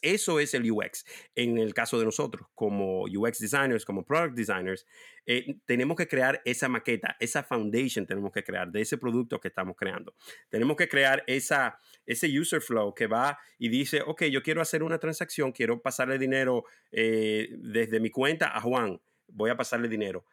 Eso 0.01 0.39
es 0.39 0.53
el 0.53 0.69
UX. 0.69 1.05
En 1.33 1.57
el 1.57 1.73
caso 1.73 1.97
de 1.97 2.05
nosotros, 2.05 2.47
como 2.53 3.03
UX 3.03 3.39
designers, 3.39 3.85
como 3.85 4.05
product 4.05 4.35
designers, 4.35 4.85
eh, 5.25 5.55
tenemos 5.65 5.97
que 5.97 6.07
crear 6.07 6.41
esa 6.45 6.67
maqueta, 6.67 7.15
esa 7.19 7.43
foundation 7.43 8.05
tenemos 8.05 8.31
que 8.31 8.43
crear 8.43 8.71
de 8.71 8.81
ese 8.81 8.97
producto 8.97 9.39
que 9.39 9.47
estamos 9.47 9.75
creando. 9.77 10.13
Tenemos 10.49 10.75
que 10.75 10.87
crear 10.87 11.23
esa, 11.25 11.79
ese 12.05 12.27
user 12.27 12.61
flow 12.61 12.93
que 12.93 13.07
va 13.07 13.39
y 13.57 13.69
dice, 13.69 14.01
ok, 14.05 14.23
yo 14.25 14.43
quiero 14.43 14.61
hacer 14.61 14.83
una 14.83 14.99
transacción, 14.99 15.51
quiero 15.51 15.81
pasarle 15.81 16.17
dinero 16.17 16.65
eh, 16.91 17.49
desde 17.57 17.99
mi 17.99 18.09
cuenta 18.09 18.55
a 18.55 18.61
Juan, 18.61 19.01
voy 19.27 19.49
a 19.49 19.57
pasarle 19.57 19.87
dinero 19.87 20.25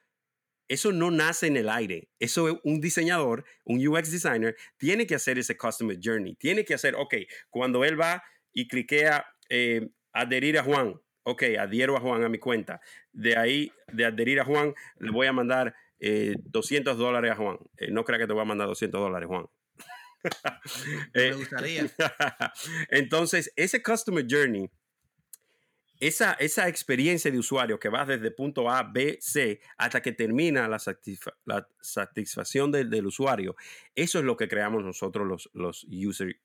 eso 0.68 0.92
no 0.92 1.10
nace 1.10 1.46
en 1.46 1.56
el 1.56 1.68
aire. 1.68 2.08
Eso 2.18 2.60
un 2.62 2.80
diseñador, 2.80 3.44
un 3.64 3.86
UX 3.86 4.10
designer, 4.10 4.56
tiene 4.76 5.06
que 5.06 5.14
hacer 5.14 5.38
ese 5.38 5.56
customer 5.56 5.98
journey. 6.02 6.36
Tiene 6.36 6.64
que 6.64 6.74
hacer, 6.74 6.94
ok, 6.94 7.14
cuando 7.50 7.84
él 7.84 8.00
va 8.00 8.22
y 8.52 8.68
cliquea 8.68 9.26
eh, 9.48 9.88
adherir 10.12 10.58
a 10.58 10.62
Juan, 10.62 11.00
ok, 11.22 11.42
adhiero 11.58 11.96
a 11.96 12.00
Juan 12.00 12.22
a 12.22 12.28
mi 12.28 12.38
cuenta. 12.38 12.80
De 13.12 13.36
ahí, 13.36 13.72
de 13.92 14.04
adherir 14.04 14.40
a 14.40 14.44
Juan, 14.44 14.74
le 14.98 15.10
voy 15.10 15.26
a 15.26 15.32
mandar 15.32 15.74
200 16.00 16.94
eh, 16.94 16.98
dólares 16.98 17.32
a 17.32 17.36
Juan. 17.36 17.58
Eh, 17.78 17.90
no 17.90 18.04
crea 18.04 18.18
que 18.18 18.26
te 18.26 18.32
voy 18.32 18.42
a 18.42 18.46
mandar 18.46 18.68
200 18.68 19.00
dólares, 19.00 19.26
Juan. 19.26 19.46
Me 21.14 21.32
gustaría. 21.32 21.86
Entonces, 22.90 23.52
ese 23.56 23.82
customer 23.82 24.26
journey 24.28 24.70
esa, 26.00 26.32
esa 26.34 26.68
experiencia 26.68 27.30
de 27.30 27.38
usuario 27.38 27.78
que 27.78 27.88
va 27.88 28.04
desde 28.04 28.30
punto 28.30 28.70
A, 28.70 28.82
B, 28.82 29.18
C 29.20 29.60
hasta 29.76 30.00
que 30.00 30.12
termina 30.12 30.68
la, 30.68 30.78
satisfacción 31.80 32.70
del, 32.70 33.06
usuario, 33.06 33.56
eso 33.94 34.18
es 34.18 34.24
lo 34.24 34.36
que 34.36 34.48
creamos 34.48 34.84
nosotros 34.84 35.26
los, 35.26 35.50
los 35.54 35.86
user, 35.90 36.36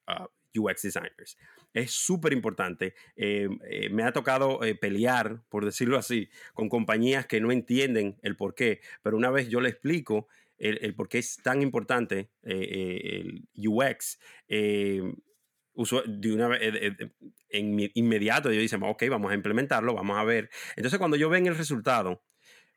UX 0.55 0.83
uh, 0.83 0.87
designers. 0.87 1.37
Es 1.73 1.91
súper 1.91 2.33
importante. 2.33 2.93
Eh, 3.15 3.49
eh, 3.69 3.89
me 3.89 4.03
ha 4.03 4.11
tocado 4.11 4.63
eh, 4.63 4.75
pelear, 4.75 5.41
por 5.49 5.65
decirlo 5.65 5.97
así, 5.97 6.29
con 6.53 6.69
compañías 6.69 7.25
que 7.25 7.41
no 7.41 7.51
entienden 7.51 8.17
el 8.21 8.35
por 8.35 8.55
qué, 8.55 8.81
pero 9.01 9.17
una 9.17 9.31
vez 9.31 9.49
yo 9.49 9.59
le 9.59 9.69
explico 9.69 10.27
el, 10.57 10.79
el 10.81 10.95
por 10.95 11.09
qué 11.09 11.17
es 11.17 11.37
tan 11.37 11.61
importante 11.61 12.29
el 12.43 13.47
UX 13.55 14.19
de 16.05 16.33
una 16.33 16.57
en 17.49 17.91
inmediato 17.93 18.49
ellos 18.49 18.61
dicen, 18.61 18.83
ok, 18.83 19.03
vamos 19.09 19.31
a 19.31 19.35
implementarlo, 19.35 19.93
vamos 19.93 20.17
a 20.17 20.23
ver. 20.23 20.49
Entonces 20.75 20.99
cuando 20.99 21.17
yo 21.17 21.29
ven 21.29 21.47
el 21.47 21.57
resultado, 21.57 22.23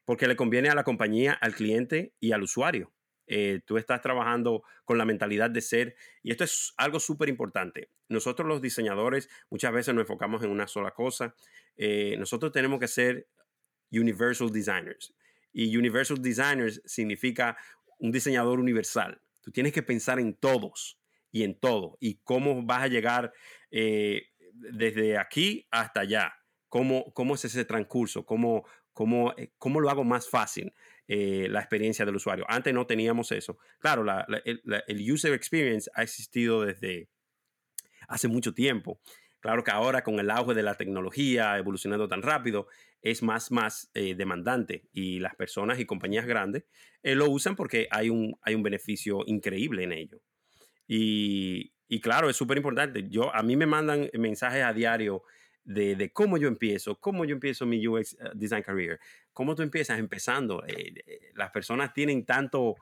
porque 0.04 0.28
le 0.28 0.36
conviene 0.36 0.68
a 0.68 0.74
la 0.74 0.84
compañía, 0.84 1.32
al 1.32 1.54
cliente 1.54 2.14
y 2.20 2.32
al 2.32 2.42
usuario. 2.42 2.92
Eh, 3.26 3.60
tú 3.66 3.76
estás 3.76 4.00
trabajando 4.00 4.62
con 4.84 4.98
la 4.98 5.04
mentalidad 5.04 5.50
de 5.50 5.60
ser, 5.60 5.96
y 6.22 6.30
esto 6.30 6.44
es 6.44 6.72
algo 6.76 7.00
súper 7.00 7.28
importante. 7.28 7.90
Nosotros 8.08 8.46
los 8.46 8.62
diseñadores 8.62 9.28
muchas 9.50 9.72
veces 9.72 9.94
nos 9.94 10.02
enfocamos 10.02 10.44
en 10.44 10.50
una 10.50 10.68
sola 10.68 10.92
cosa. 10.92 11.34
Eh, 11.76 12.16
nosotros 12.18 12.52
tenemos 12.52 12.78
que 12.78 12.88
ser 12.88 13.26
universal 13.90 14.50
designers. 14.52 15.12
Y 15.52 15.76
universal 15.76 16.22
designers 16.22 16.80
significa 16.84 17.56
un 17.98 18.12
diseñador 18.12 18.60
universal. 18.60 19.20
Tú 19.42 19.50
tienes 19.50 19.72
que 19.72 19.82
pensar 19.82 20.20
en 20.20 20.34
todos 20.34 21.00
y 21.36 21.42
en 21.42 21.54
todo. 21.54 21.98
Y 22.00 22.20
cómo 22.24 22.62
vas 22.62 22.84
a 22.84 22.88
llegar 22.88 23.34
eh, 23.70 24.28
desde 24.52 25.18
aquí 25.18 25.66
hasta 25.70 26.00
allá. 26.00 26.32
Cómo, 26.68 27.12
cómo 27.12 27.34
es 27.34 27.44
ese 27.44 27.66
transcurso, 27.66 28.24
cómo, 28.24 28.66
cómo, 28.94 29.34
eh, 29.36 29.52
cómo 29.58 29.80
lo 29.80 29.90
hago 29.90 30.02
más 30.02 30.30
fácil 30.30 30.72
eh, 31.06 31.46
la 31.50 31.60
experiencia 31.60 32.06
del 32.06 32.16
usuario. 32.16 32.46
Antes 32.48 32.72
no 32.72 32.86
teníamos 32.86 33.32
eso. 33.32 33.58
Claro, 33.78 34.06
el, 34.44 35.12
user 35.12 35.34
experience 35.34 35.90
ha 35.94 36.02
existido 36.02 36.62
desde 36.62 37.10
hace 38.08 38.28
mucho 38.28 38.54
tiempo. 38.54 38.98
Claro 39.40 39.62
que 39.62 39.70
ahora 39.70 40.02
con 40.02 40.18
el 40.18 40.30
auge 40.30 40.54
de 40.54 40.62
la 40.62 40.76
tecnología 40.76 41.58
evolucionando 41.58 42.08
tan 42.08 42.22
rápido, 42.22 42.66
es 43.02 43.22
más, 43.22 43.52
más 43.52 43.90
demandante 43.92 44.88
y 44.92 45.20
las 45.20 45.36
personas 45.36 45.78
y 45.78 45.86
compañías 45.86 46.26
grandes 46.26 46.64
lo 47.02 47.30
usan 47.30 47.54
porque 47.54 47.86
hay 47.90 48.08
un, 48.10 48.36
hay 48.42 48.54
un 48.56 48.64
beneficio 48.64 49.22
increíble 49.26 49.84
en 49.84 49.92
ello. 49.92 50.20
Y, 50.86 51.72
y 51.88 52.00
claro, 52.00 52.28
es 52.28 52.36
súper 52.36 52.56
importante. 52.56 53.08
A 53.32 53.42
mí 53.42 53.56
me 53.56 53.66
mandan 53.66 54.08
mensajes 54.14 54.62
a 54.62 54.72
diario 54.72 55.22
de, 55.64 55.96
de, 55.96 56.12
cómo 56.12 56.38
yo 56.38 56.48
empiezo, 56.48 56.98
cómo 57.00 57.24
yo 57.24 57.34
empiezo 57.34 57.66
mi 57.66 57.84
UX 57.86 58.14
eh, 58.14 58.30
Design 58.34 58.62
Career, 58.62 59.00
cómo 59.32 59.54
tú 59.54 59.62
empiezas 59.62 59.98
empezando. 59.98 60.64
Eh, 60.66 60.94
eh, 61.06 61.20
las 61.34 61.50
personas 61.50 61.92
tienen 61.92 62.24
tanto 62.24 62.76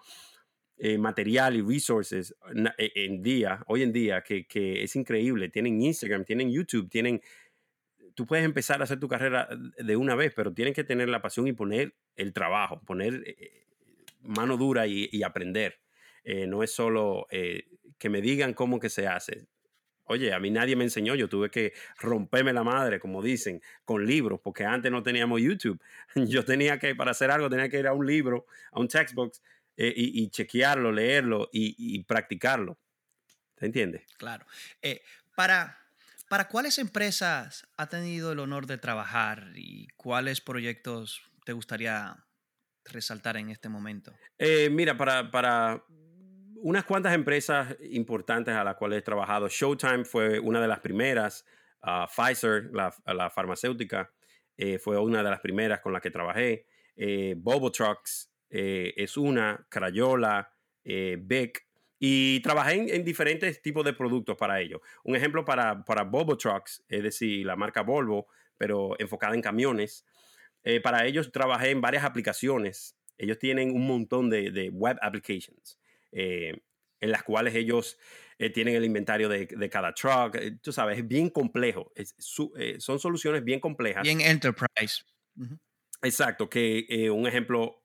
material 0.98 1.54
y 1.54 1.62
resources 1.62 2.34
en 2.76 3.22
día, 3.22 3.62
hoy 3.68 3.84
en 3.84 3.92
día, 3.92 4.22
que, 4.22 4.44
que, 4.44 4.82
es 4.82 4.96
increíble. 4.96 5.48
Tienen 5.48 5.80
Instagram, 5.80 6.24
tienen 6.24 6.50
YouTube, 6.50 6.90
tienen... 6.90 7.22
Tú 8.14 8.26
puedes 8.26 8.44
empezar 8.44 8.80
a 8.80 8.84
hacer 8.84 8.98
tu 8.98 9.06
carrera 9.06 9.48
de 9.78 9.96
una 9.96 10.16
vez, 10.16 10.32
pero 10.34 10.52
tienen 10.52 10.74
que 10.74 10.82
tener 10.82 11.08
la 11.08 11.22
pasión 11.22 11.46
y 11.46 11.52
poner 11.52 11.94
el 12.16 12.32
trabajo, 12.32 12.82
poner 12.84 13.36
mano 14.22 14.56
dura 14.56 14.88
y, 14.88 15.08
y 15.12 15.22
aprender. 15.22 15.78
no 16.24 16.64
es 16.64 16.74
solo 16.74 17.28
que 18.04 18.10
me 18.10 18.20
digan 18.20 18.52
cómo 18.52 18.78
que 18.78 18.90
se 18.90 19.06
hace. 19.06 19.46
Oye, 20.04 20.34
a 20.34 20.38
mí 20.38 20.50
nadie 20.50 20.76
me 20.76 20.84
enseñó, 20.84 21.14
yo 21.14 21.26
tuve 21.26 21.48
que 21.48 21.72
romperme 21.96 22.52
la 22.52 22.62
madre, 22.62 23.00
como 23.00 23.22
dicen, 23.22 23.62
con 23.82 24.04
libros, 24.04 24.40
porque 24.44 24.66
antes 24.66 24.92
no 24.92 25.02
teníamos 25.02 25.40
YouTube. 25.40 25.80
Yo 26.14 26.44
tenía 26.44 26.78
que, 26.78 26.94
para 26.94 27.12
hacer 27.12 27.30
algo, 27.30 27.48
tenía 27.48 27.70
que 27.70 27.78
ir 27.78 27.86
a 27.86 27.94
un 27.94 28.06
libro, 28.06 28.44
a 28.72 28.80
un 28.80 28.88
textbook, 28.88 29.32
eh, 29.78 29.94
y, 29.96 30.28
chequearlo, 30.28 30.92
leerlo 30.92 31.48
y, 31.50 32.04
practicarlo. 32.04 32.78
¿Te 33.54 33.64
entiendes? 33.64 34.02
Claro. 34.18 34.44
Eh, 34.82 35.00
para, 35.34 35.78
¿Para 36.28 36.48
cuáles 36.48 36.78
empresas 36.78 37.66
ha 37.78 37.88
tenido 37.88 38.32
el 38.32 38.38
honor 38.38 38.66
de 38.66 38.76
trabajar 38.76 39.52
y 39.54 39.88
cuáles 39.96 40.42
proyectos 40.42 41.22
te 41.46 41.54
gustaría 41.54 42.22
resaltar 42.84 43.38
en 43.38 43.48
este 43.48 43.70
momento? 43.70 44.12
Eh, 44.36 44.68
mira, 44.68 44.94
para, 44.98 45.30
para 45.30 45.82
unas 46.64 46.86
cuantas 46.86 47.12
empresas 47.14 47.76
importantes 47.90 48.54
a 48.54 48.64
las 48.64 48.76
cuales 48.76 49.00
he 49.00 49.02
trabajado. 49.02 49.48
Showtime 49.48 50.06
fue 50.06 50.38
una 50.38 50.62
de 50.62 50.68
las 50.68 50.80
primeras. 50.80 51.44
Uh, 51.82 52.06
Pfizer, 52.08 52.70
la, 52.72 53.30
farmacéutica, 53.30 54.10
eh, 54.56 54.78
fue 54.78 54.98
una 54.98 55.22
de 55.22 55.28
las 55.28 55.40
primeras 55.40 55.80
con 55.80 55.92
las 55.92 56.00
que 56.00 56.10
trabajé. 56.10 56.66
Eh, 56.96 57.34
Bobo 57.36 57.70
Trucks 57.70 58.32
eh, 58.48 58.94
es 58.96 59.18
una. 59.18 59.66
Crayola, 59.68 60.50
Bic. 60.82 61.66
Y 61.98 62.40
trabajé 62.40 62.96
en, 62.96 63.04
diferentes 63.04 63.60
tipos 63.60 63.84
de 63.84 63.92
productos 63.92 64.34
para 64.38 64.58
ellos. 64.58 64.80
Un 65.02 65.16
ejemplo 65.16 65.44
para, 65.44 65.84
para 65.84 66.02
Bobo 66.04 66.38
Trucks, 66.38 66.82
es 66.88 67.02
decir, 67.02 67.44
la 67.44 67.56
marca 67.56 67.82
Volvo, 67.82 68.26
pero 68.56 68.96
enfocada 68.98 69.34
en 69.34 69.42
camiones. 69.42 70.06
para 70.82 71.04
ellos 71.04 71.30
trabajé 71.30 71.72
en 71.72 71.82
varias 71.82 72.04
aplicaciones. 72.04 72.96
Ellos 73.18 73.38
tienen 73.38 73.70
un 73.70 73.86
montón 73.86 74.30
de, 74.30 74.50
de 74.50 74.70
web 74.70 74.96
applications. 75.02 75.78
Eh, 76.14 76.62
en 77.00 77.10
las 77.10 77.22
cuales 77.22 77.54
ellos 77.54 77.98
eh, 78.38 78.48
tienen 78.48 78.76
el 78.76 78.84
inventario 78.84 79.28
de, 79.28 79.68
cada 79.68 79.92
truck. 79.92 80.36
Eh, 80.36 80.58
tú 80.62 80.72
sabes, 80.72 80.98
es 80.98 81.06
bien 81.06 81.28
complejo. 81.28 81.92
son 82.78 82.98
soluciones 82.98 83.44
bien 83.44 83.60
complejas. 83.60 84.02
Bien 84.02 84.22
enterprise. 84.22 85.04
Exacto, 86.02 86.48
que 86.48 87.10
un 87.12 87.26
ejemplo, 87.26 87.82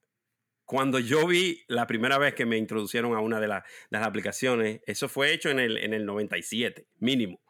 cuando 0.64 1.00
yo 1.00 1.28
vi 1.28 1.66
la 1.68 1.86
primera 1.86 2.18
vez 2.18 2.34
que 2.34 2.46
me 2.46 2.58
introducieron 2.58 3.14
a 3.14 3.20
una 3.20 3.42
de, 3.42 3.48
las 3.48 3.64
aplicaciones, 3.92 4.82
eso 4.86 5.10
fue 5.10 5.34
hecho 5.34 5.50
en 5.50 5.60
el, 5.60 5.78
en 5.78 5.94
el 5.94 6.06
97, 6.06 6.88
mínimo. 7.00 7.42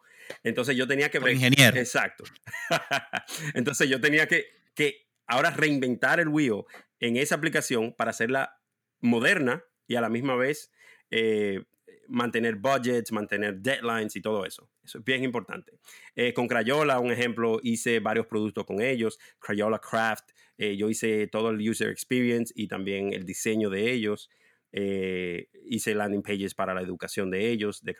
Entonces 0.43 0.75
yo 0.75 0.87
tenía 0.87 1.09
que... 1.09 1.19
ver 1.19 1.33
ingeniero. 1.33 1.77
Exacto. 1.77 2.23
Entonces 3.53 3.89
yo 3.89 3.99
tenía 3.99 4.27
que, 4.27 4.45
que 4.73 5.07
ahora 5.27 5.51
reinventar 5.51 6.19
el 6.19 6.29
wheel 6.29 6.63
en 6.99 7.17
esa 7.17 7.35
aplicación 7.35 7.93
para 7.93 8.11
hacerla 8.11 8.59
moderna 9.01 9.63
y 9.89 9.95
a 9.95 10.01
la 10.01 10.09
misma 10.09 10.35
vez 10.35 10.71
eh, 11.09 11.63
mantener 12.07 12.55
budgets, 12.55 13.11
mantener 13.11 13.57
deadlines 13.57 14.15
y 14.15 14.21
todo 14.21 14.45
eso. 14.45 14.69
Eso 14.83 14.99
es 14.99 15.03
bien 15.03 15.23
importante. 15.23 15.73
Eh, 16.15 16.33
con 16.33 16.47
Crayola, 16.47 16.99
un 16.99 17.11
ejemplo, 17.11 17.59
hice 17.63 17.99
varios 17.99 18.27
productos 18.27 18.65
con 18.65 18.81
ellos. 18.81 19.19
Crayola 19.39 19.79
Craft, 19.79 20.31
eh, 20.57 20.77
yo 20.77 20.89
hice 20.89 21.27
todo 21.27 21.49
el 21.49 21.67
user 21.67 21.89
experience 21.89 22.53
y 22.55 22.67
también 22.67 23.11
el 23.13 23.25
diseño 23.25 23.69
de 23.69 23.91
ellos. 23.91 24.29
hice 24.71 25.95
landing 25.95 26.21
pages 26.21 26.53
para 26.53 26.75
la 26.75 26.81
educación 26.81 27.31
de 27.31 27.49
ellos, 27.49 27.83
de 27.83 27.95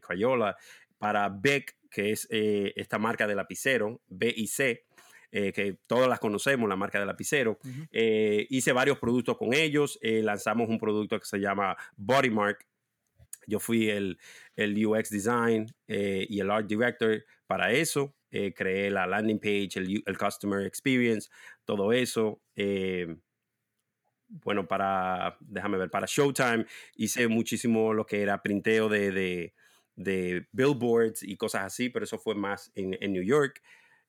Crayola. 0.00 0.56
Para 0.98 1.28
Beck, 1.28 1.76
que 1.90 2.12
es 2.12 2.28
esta 2.30 2.98
marca 2.98 3.26
de 3.26 3.34
lapicero, 3.34 4.00
B 4.06 4.32
y 4.36 4.46
eh, 5.34 5.50
que 5.50 5.78
todas 5.86 6.10
las 6.10 6.20
conocemos, 6.20 6.68
la 6.68 6.76
marca 6.76 7.00
de 7.00 7.06
lapicero. 7.06 7.58
Eh, 7.90 8.46
hice 8.50 8.72
varios 8.72 8.98
productos 8.98 9.38
con 9.38 9.54
ellos. 9.54 9.98
Eh, 10.02 10.22
lanzamos 10.22 10.68
un 10.68 10.78
producto 10.78 11.18
que 11.18 11.24
se 11.24 11.38
llama 11.38 11.74
Bodymark. 11.96 12.66
Yo 13.46 13.58
fui 13.58 13.88
el, 13.88 14.18
el 14.56 14.86
UX 14.86 15.08
Design 15.08 15.74
y 15.88 16.38
el 16.38 16.50
Art 16.50 16.66
Director 16.66 17.24
para 17.46 17.72
eso. 17.72 18.14
creé 18.30 18.90
la 18.90 19.06
landing 19.06 19.40
page, 19.40 19.70
el, 19.76 20.02
el, 20.04 20.18
Customer 20.18 20.66
Experience, 20.66 21.30
todo 21.64 21.92
eso. 21.92 22.42
bueno, 24.28 24.68
para, 24.68 25.38
déjame 25.40 25.78
ver, 25.78 25.90
para 25.90 26.06
Showtime 26.06 26.66
hice 26.94 27.26
muchísimo 27.26 27.94
lo 27.94 28.04
que 28.04 28.20
era 28.22 28.42
printeo 28.42 28.88
de, 28.88 29.10
de, 29.10 29.54
de 29.96 30.46
billboards 30.52 31.22
y 31.22 31.36
cosas 31.36 31.64
así, 31.64 31.88
pero 31.88 32.04
eso 32.04 32.18
fue 32.18 32.34
más 32.34 32.70
en, 32.74 32.96
en 33.00 33.12
New 33.14 33.24
York 33.24 33.62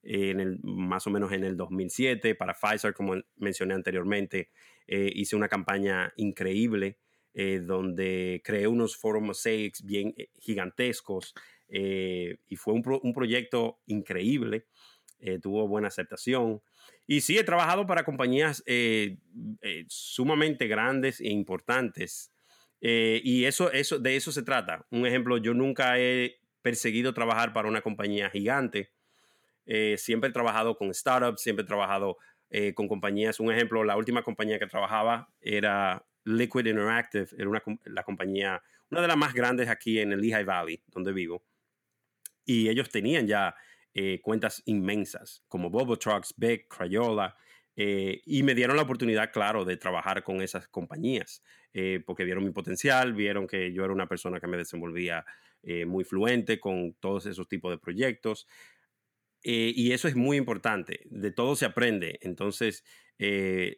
en 0.04 0.40
el, 0.40 0.58
más 0.62 1.06
o 1.06 1.10
menos 1.10 1.32
en 1.32 1.44
el 1.44 1.56
2007 1.56 2.34
para 2.34 2.54
Pfizer, 2.54 2.94
como 2.94 3.14
mencioné 3.36 3.74
anteriormente. 3.74 4.50
Eh, 4.86 5.10
hice 5.14 5.34
una 5.34 5.48
campaña 5.48 6.12
increíble 6.16 6.98
eh, 7.32 7.60
donde 7.60 8.42
creé 8.44 8.66
unos 8.66 8.96
foros 8.96 9.22
mosaics 9.22 9.82
bien 9.82 10.14
eh, 10.16 10.28
gigantescos 10.38 11.34
y 11.66 12.56
fue 12.56 12.74
un, 12.74 13.00
un, 13.02 13.12
proyecto 13.12 13.80
increíble. 13.86 14.66
tuvo 15.42 15.66
buena 15.66 15.88
aceptación. 15.88 16.62
Y 17.06 17.22
sí, 17.22 17.36
he 17.36 17.42
trabajado 17.42 17.84
para 17.84 18.04
compañías 18.04 18.62
sumamente 19.88 20.68
grandes 20.68 21.20
e 21.20 21.30
importantes. 21.30 22.32
y 22.80 23.44
eso, 23.44 23.72
eso, 23.72 23.98
de 23.98 24.14
eso 24.14 24.30
se 24.30 24.44
trata. 24.44 24.86
Un 24.90 25.04
ejemplo, 25.04 25.38
yo 25.38 25.52
nunca 25.52 25.98
he 25.98 26.36
perseguido 26.62 27.12
trabajar 27.12 27.52
para 27.52 27.66
una 27.66 27.80
compañía 27.80 28.30
gigante 28.30 28.93
eh, 29.66 29.96
siempre 29.98 30.30
he 30.30 30.32
trabajado 30.32 30.76
con 30.76 30.92
startups, 30.92 31.40
siempre 31.40 31.64
he 31.64 31.66
trabajado 31.66 32.18
eh, 32.50 32.74
con 32.74 32.88
compañías. 32.88 33.40
Un 33.40 33.52
ejemplo, 33.52 33.84
la 33.84 33.96
última 33.96 34.22
compañía 34.22 34.58
que 34.58 34.66
trabajaba 34.66 35.28
era 35.40 36.04
Liquid 36.24 36.66
Interactive, 36.66 37.28
era 37.36 37.48
una, 37.48 37.62
la 37.84 38.02
compañía, 38.02 38.62
una 38.90 39.00
de 39.00 39.08
las 39.08 39.16
más 39.16 39.34
grandes 39.34 39.68
aquí 39.68 39.98
en 39.98 40.12
el 40.12 40.20
Lehigh 40.20 40.44
Valley, 40.44 40.82
donde 40.88 41.12
vivo. 41.12 41.44
Y 42.44 42.68
ellos 42.68 42.90
tenían 42.90 43.26
ya 43.26 43.54
eh, 43.94 44.20
cuentas 44.22 44.62
inmensas, 44.66 45.42
como 45.48 45.70
Bobo 45.70 45.98
Trucks, 45.98 46.34
Beck, 46.36 46.68
Crayola, 46.68 47.36
y 47.76 48.44
me 48.44 48.54
dieron 48.54 48.76
la 48.76 48.82
oportunidad, 48.82 49.32
claro, 49.32 49.64
de 49.64 49.76
trabajar 49.76 50.22
con 50.22 50.40
esas 50.40 50.68
compañías, 50.68 51.42
porque 52.06 52.22
vieron 52.22 52.44
mi 52.44 52.52
potencial, 52.52 53.14
vieron 53.14 53.48
que 53.48 53.72
yo 53.72 53.82
era 53.82 53.92
una 53.92 54.06
persona 54.06 54.38
que 54.38 54.46
me 54.46 54.56
desenvolvía 54.56 55.26
muy 55.84 56.04
fluente 56.04 56.60
con 56.60 56.94
todos 57.00 57.26
esos 57.26 57.48
tipos 57.48 57.72
de 57.72 57.78
proyectos. 57.78 58.46
Eh, 59.44 59.74
y 59.76 59.92
eso 59.92 60.08
es 60.08 60.16
muy 60.16 60.38
importante. 60.38 61.00
De 61.04 61.30
todo 61.30 61.54
se 61.54 61.66
aprende. 61.66 62.18
Entonces, 62.22 62.82
eh, 63.18 63.76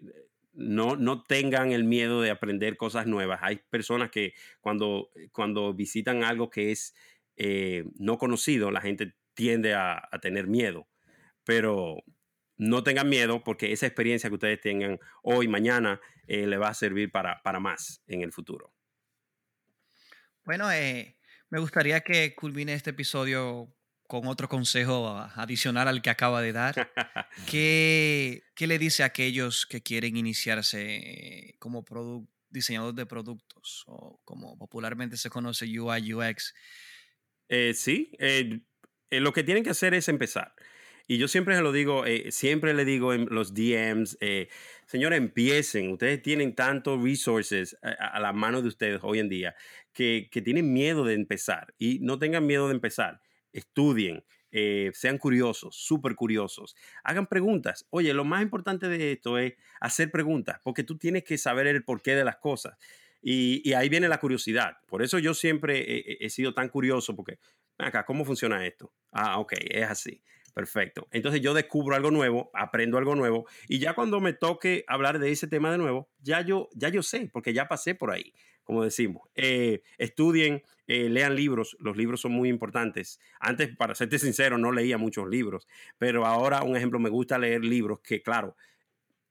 no, 0.53 0.95
no 0.95 1.25
tengan 1.25 1.73
el 1.73 1.83
miedo 1.83 2.23
de 2.23 2.31
aprender 2.31 2.77
cosas 2.77 3.07
nuevas. 3.07 3.41
Hay 3.43 3.61
personas 3.69 4.11
que 4.11 4.33
cuando, 4.61 5.11
cuando 5.33 5.75
visitan 5.75 6.23
algo 6.23 6.51
que 6.51 6.71
es 6.71 6.95
eh, 7.37 7.85
no 7.99 8.17
conocido, 8.17 8.71
la 8.71 8.81
gente 8.81 9.15
tiende 9.35 9.75
a, 9.75 10.09
tener 10.23 10.47
miedo. 10.47 10.89
Pero 11.45 12.05
no 12.57 12.85
tengan 12.85 13.09
miedo 13.09 13.43
porque 13.43 13.73
esa 13.73 13.87
experiencia 13.87 14.31
que 14.31 14.35
ustedes 14.35 14.61
tengan 14.61 14.99
hoy, 15.23 15.49
mañana, 15.49 16.01
le 16.27 16.57
va 16.57 16.69
a 16.69 16.75
servir 16.75 17.13
para, 17.13 17.43
para, 17.43 17.61
más 17.61 18.03
en 18.07 18.23
el 18.23 18.33
futuro. 18.33 18.73
Bueno, 20.45 20.69
me 21.51 21.61
gustaría 21.61 22.01
que 22.01 22.35
culmine 22.35 22.73
este 22.73 22.91
episodio 22.91 23.76
con 24.07 24.27
otro 24.27 24.49
consejo 24.49 25.09
adicional 25.35 25.89
al 25.89 26.03
que 26.03 26.11
acaba 26.11 26.43
de 26.43 26.53
dar. 26.53 26.93
¿Qué, 27.51 28.45
¿Qué, 28.55 28.67
le 28.67 28.79
dice 28.79 29.03
a 29.03 29.07
aquellos 29.07 29.67
que 29.67 29.83
quieren 29.83 30.17
iniciarse 30.17 31.55
como 31.59 31.85
diseñador 32.51 32.95
de 32.95 33.07
productos 33.07 33.85
o 33.87 34.21
como 34.25 34.57
popularmente 34.59 35.17
se 35.17 35.31
conoce 35.31 35.67
UI 35.67 36.15
UX? 36.15 36.55
Eh, 37.49 37.75
sí, 37.75 38.13
eh, 38.19 38.61
eh, 39.11 39.21
lo 39.21 39.33
que 39.33 39.45
tienen 39.45 39.65
que 39.65 39.71
hacer 39.71 39.95
es 39.95 40.09
empezar. 40.09 40.55
Y 41.09 41.19
yo 41.19 41.29
siempre 41.29 41.55
se 41.55 41.63
lo 41.63 41.71
digo, 41.71 42.03
siempre 42.31 42.75
le 42.75 42.85
digo 42.85 43.15
en 43.15 43.29
los 43.31 43.55
DMs, 43.55 44.19
señores, 44.87 45.19
empiecen. 45.19 45.93
Ustedes 45.93 46.21
tienen 46.21 46.57
tantos 46.57 47.01
resources 47.01 47.77
a, 47.81 48.19
la 48.19 48.33
mano 48.33 48.61
de 48.61 48.67
ustedes 48.67 48.99
hoy 49.05 49.21
en 49.21 49.29
día 49.29 49.55
que, 49.93 50.29
que 50.33 50.43
tienen 50.43 50.73
miedo 50.73 51.05
de 51.05 51.15
empezar. 51.15 51.75
Y 51.79 52.01
no 52.01 52.19
tengan 52.19 52.45
miedo 52.45 52.67
de 52.67 52.75
empezar 52.75 53.21
estudien, 53.57 54.25
eh, 54.51 54.91
sean 54.95 55.19
curiosos, 55.19 55.77
súper 55.77 56.15
curiosos, 56.15 56.77
hagan 57.03 57.27
preguntas. 57.27 57.87
Oye, 57.91 58.15
lo 58.15 58.25
más 58.25 58.43
importante 58.43 58.89
de 58.89 59.13
esto 59.13 59.39
es 59.39 59.55
hacer 59.81 60.11
preguntas, 60.11 60.61
porque 60.63 60.85
tú 60.85 60.99
tienes 60.99 61.25
que 61.25 61.39
saber 61.39 61.67
el 61.67 61.85
porqué 61.85 62.15
de 62.15 62.25
las 62.25 62.37
cosas. 62.37 62.77
Y, 63.23 63.73
ahí 63.73 63.89
viene 63.89 64.09
la 64.09 64.21
curiosidad. 64.21 64.77
Por 64.87 65.03
eso 65.03 65.19
yo 65.19 65.35
siempre 65.35 66.25
he, 66.25 66.31
sido 66.31 66.55
tan 66.55 66.69
curioso, 66.69 67.17
porque 67.17 67.41
acá, 67.77 68.05
¿cómo 68.05 68.25
funciona 68.25 68.65
esto? 68.65 68.93
Ah, 69.11 69.41
ok, 69.41 69.55
es 69.69 69.85
así. 69.85 70.23
Perfecto. 70.55 71.09
Entonces 71.11 71.41
yo 71.41 71.53
descubro 71.53 71.97
algo 71.97 72.11
nuevo, 72.11 72.51
aprendo 72.55 72.97
algo 72.97 73.15
nuevo 73.15 73.47
y 73.69 73.79
ya 73.79 73.95
cuando 73.95 74.21
me 74.21 74.33
toque 74.33 74.85
hablar 74.87 75.19
de 75.19 75.31
ese 75.31 75.49
tema 75.49 75.71
de 75.71 75.77
nuevo, 75.77 76.09
ya 76.21 76.41
yo, 76.41 76.71
ya 76.73 76.89
yo 76.89 77.03
sé, 77.03 77.29
porque 77.31 77.53
ya 77.53 77.69
pasé 77.69 77.95
por 77.95 78.11
ahí 78.11 78.33
como 78.67 78.83
decimos. 78.83 79.23
Eh, 79.37 79.83
estudien, 79.97 80.63
eh, 80.89 81.09
lean 81.09 81.37
libros, 81.37 81.77
los 81.81 81.97
libros 81.97 82.21
son 82.21 82.33
muy 82.33 82.49
importantes. 82.51 83.21
Antes, 83.41 83.75
para 83.75 83.95
serte 83.95 84.19
sincero, 84.19 84.59
no 84.59 84.73
leía 84.73 84.99
muchos 84.99 85.29
libros, 85.29 85.67
pero 85.97 86.27
ahora, 86.27 86.63
un 86.65 86.77
ejemplo, 86.77 86.99
me 86.99 87.09
gusta 87.09 87.39
leer 87.39 87.65
libros 87.65 88.01
que, 88.01 88.21
claro, 88.23 88.57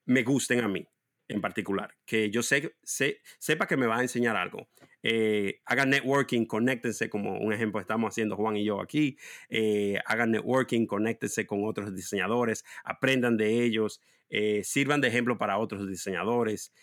me 0.05 0.23
gusten 0.23 0.61
a 0.61 0.67
mí 0.67 0.87
en 1.27 1.41
particular, 1.41 1.95
que 2.05 2.29
yo 2.29 2.41
sé, 2.43 2.75
sé, 2.83 3.19
sepa 3.37 3.67
que 3.67 3.77
me 3.77 3.87
va 3.87 3.97
a 3.97 4.01
enseñar 4.01 4.37
algo. 4.37 4.69
Eh, 5.07 5.61
hagan 5.65 5.91
networking, 5.91 6.47
conéctense, 6.47 7.11
como 7.11 7.37
un 7.37 7.53
ejemplo 7.53 7.79
estamos 7.79 8.09
haciendo 8.11 8.35
Juan 8.35 8.57
y 8.57 8.65
yo 8.65 8.81
aquí, 8.81 9.19
eh, 9.49 9.99
hagan 10.07 10.31
networking, 10.31 10.87
conéctense 10.87 11.45
con 11.45 11.63
otros 11.63 11.93
diseñadores, 11.93 12.65
aprendan 12.83 13.37
de 13.37 13.63
ellos, 13.63 14.01
eh, 14.31 14.63
sirvan 14.63 15.01
de 15.01 15.09
ejemplo 15.09 15.37
para 15.37 15.59
otros 15.59 15.87
diseñadores, 15.87 16.73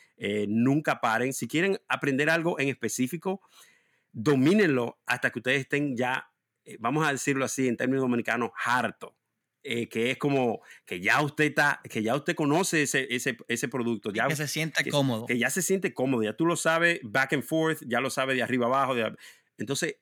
nunca 0.47 1.01
paren, 1.01 1.33
si 1.33 1.49
quieren 1.49 1.81
aprender 1.89 2.31
algo 2.31 2.61
en 2.61 2.69
específico, 2.69 3.41
domínenlo 4.13 5.01
hasta 5.05 5.31
que 5.31 5.41
ustedes 5.41 5.63
estén 5.63 5.97
ya, 5.97 6.31
vamos 6.79 7.05
a 7.05 7.11
decirlo 7.11 7.45
así 7.45 7.67
en 7.67 7.77
términos 7.77 8.03
dominicanos, 8.03 8.53
harto 8.65 9.17
eh, 9.65 9.89
que 9.89 10.11
es 10.11 10.19
como 10.19 10.61
que 10.85 11.01
ya 11.01 11.23
usted 11.23 11.45
está, 11.45 11.81
que 11.89 12.03
ya 12.03 12.17
usted 12.17 12.35
conoce 12.35 12.83
ese, 12.83 13.07
ese, 13.11 13.37
ese 13.49 13.69
producto. 13.69 14.13
Ya, 14.13 14.27
que 14.27 14.37
se 14.37 14.49
siente 14.49 14.89
cómodo. 14.91 15.27
Que 15.27 15.39
ya 15.39 15.51
se 15.51 15.63
siente 15.63 15.95
cómodo, 15.95 16.23
ya 16.23 16.37
tú 16.37 16.47
lo 16.47 16.57
sabes 16.57 17.01
back 17.03 17.35
and 17.35 17.45
forth, 17.45 17.83
ya 17.87 18.01
lo 18.01 18.11
sabes 18.11 18.37
de 18.37 18.43
arriba 18.43 18.67
abajo. 18.67 18.95
entonces, 19.59 19.97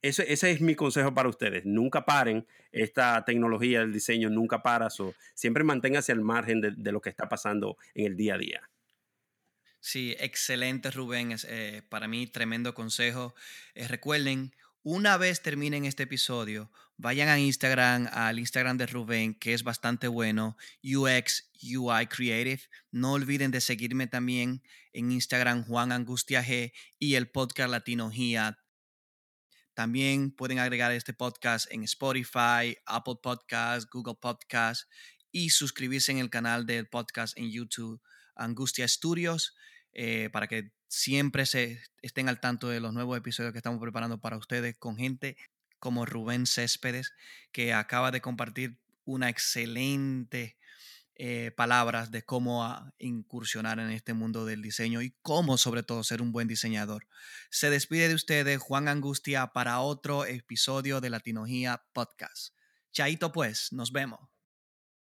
ese, 0.00 0.32
ese 0.32 0.50
es 0.50 0.60
mi 0.60 0.74
consejo 0.74 1.14
para 1.14 1.28
ustedes. 1.28 1.64
Nunca 1.64 2.04
paren 2.04 2.46
esta 2.72 3.24
tecnología 3.24 3.80
del 3.80 3.92
diseño, 3.92 4.30
nunca 4.30 4.62
para. 4.62 4.88
siempre 5.34 5.62
manténgase 5.62 6.12
al 6.12 6.22
margen 6.22 6.60
de, 6.60 6.72
de, 6.76 6.92
lo 6.92 7.00
que 7.00 7.10
está 7.10 7.28
pasando 7.28 7.76
en 7.94 8.06
el 8.06 8.16
día 8.16 8.34
a 8.34 8.38
día. 8.38 8.70
Sí, 9.82 10.14
excelente 10.20 10.92
Rubén. 10.92 11.36
Eh, 11.48 11.82
para 11.88 12.06
mí, 12.06 12.28
tremendo 12.28 12.72
consejo. 12.72 13.34
Eh, 13.74 13.88
recuerden, 13.88 14.54
una 14.84 15.16
vez 15.16 15.42
terminen 15.42 15.84
este 15.84 16.02
episodio, 16.02 16.70
vayan 16.96 17.28
a 17.28 17.38
Instagram, 17.38 18.08
al 18.12 18.40
Instagram 18.40 18.78
de 18.78 18.86
Rubén, 18.86 19.34
que 19.34 19.54
es 19.54 19.62
bastante 19.62 20.08
bueno, 20.08 20.56
UX 20.82 21.50
UI 21.62 22.06
Creative. 22.08 22.62
No 22.90 23.12
olviden 23.12 23.52
de 23.52 23.60
seguirme 23.60 24.08
también 24.08 24.62
en 24.92 25.12
Instagram, 25.12 25.64
Juan 25.64 25.92
Angustia 25.92 26.42
G, 26.42 26.72
y 26.98 27.14
el 27.14 27.30
podcast 27.30 27.70
Latinogia. 27.70 28.58
También 29.74 30.32
pueden 30.32 30.58
agregar 30.58 30.90
este 30.90 31.14
podcast 31.14 31.70
en 31.70 31.84
Spotify, 31.84 32.76
Apple 32.84 33.16
Podcasts, 33.22 33.88
Google 33.88 34.16
Podcasts 34.20 34.88
y 35.30 35.50
suscribirse 35.50 36.10
en 36.10 36.18
el 36.18 36.28
canal 36.28 36.66
del 36.66 36.88
podcast 36.88 37.38
en 37.38 37.50
YouTube, 37.50 38.02
Angustia 38.34 38.86
Studios, 38.88 39.54
eh, 39.92 40.28
para 40.32 40.48
que 40.48 40.72
siempre 40.92 41.46
se 41.46 41.82
estén 42.02 42.28
al 42.28 42.38
tanto 42.38 42.68
de 42.68 42.78
los 42.78 42.92
nuevos 42.92 43.16
episodios 43.16 43.52
que 43.52 43.58
estamos 43.58 43.80
preparando 43.80 44.20
para 44.20 44.36
ustedes 44.36 44.76
con 44.76 44.96
gente 44.96 45.38
como 45.78 46.04
Rubén 46.04 46.46
Céspedes, 46.46 47.14
que 47.50 47.72
acaba 47.72 48.10
de 48.10 48.20
compartir 48.20 48.78
una 49.04 49.30
excelente 49.30 50.58
eh, 51.14 51.50
palabras 51.56 52.10
de 52.10 52.22
cómo 52.22 52.92
incursionar 52.98 53.78
en 53.78 53.90
este 53.90 54.12
mundo 54.12 54.44
del 54.44 54.60
diseño 54.60 55.00
y 55.00 55.14
cómo 55.22 55.56
sobre 55.56 55.82
todo 55.82 56.04
ser 56.04 56.20
un 56.20 56.30
buen 56.30 56.46
diseñador. 56.46 57.06
Se 57.50 57.70
despide 57.70 58.08
de 58.08 58.14
ustedes 58.14 58.58
Juan 58.58 58.86
Angustia 58.86 59.48
para 59.48 59.80
otro 59.80 60.26
episodio 60.26 61.00
de 61.00 61.08
Latinogía 61.08 61.84
Podcast. 61.94 62.54
Chaito 62.92 63.32
pues, 63.32 63.72
nos 63.72 63.92
vemos. 63.92 64.31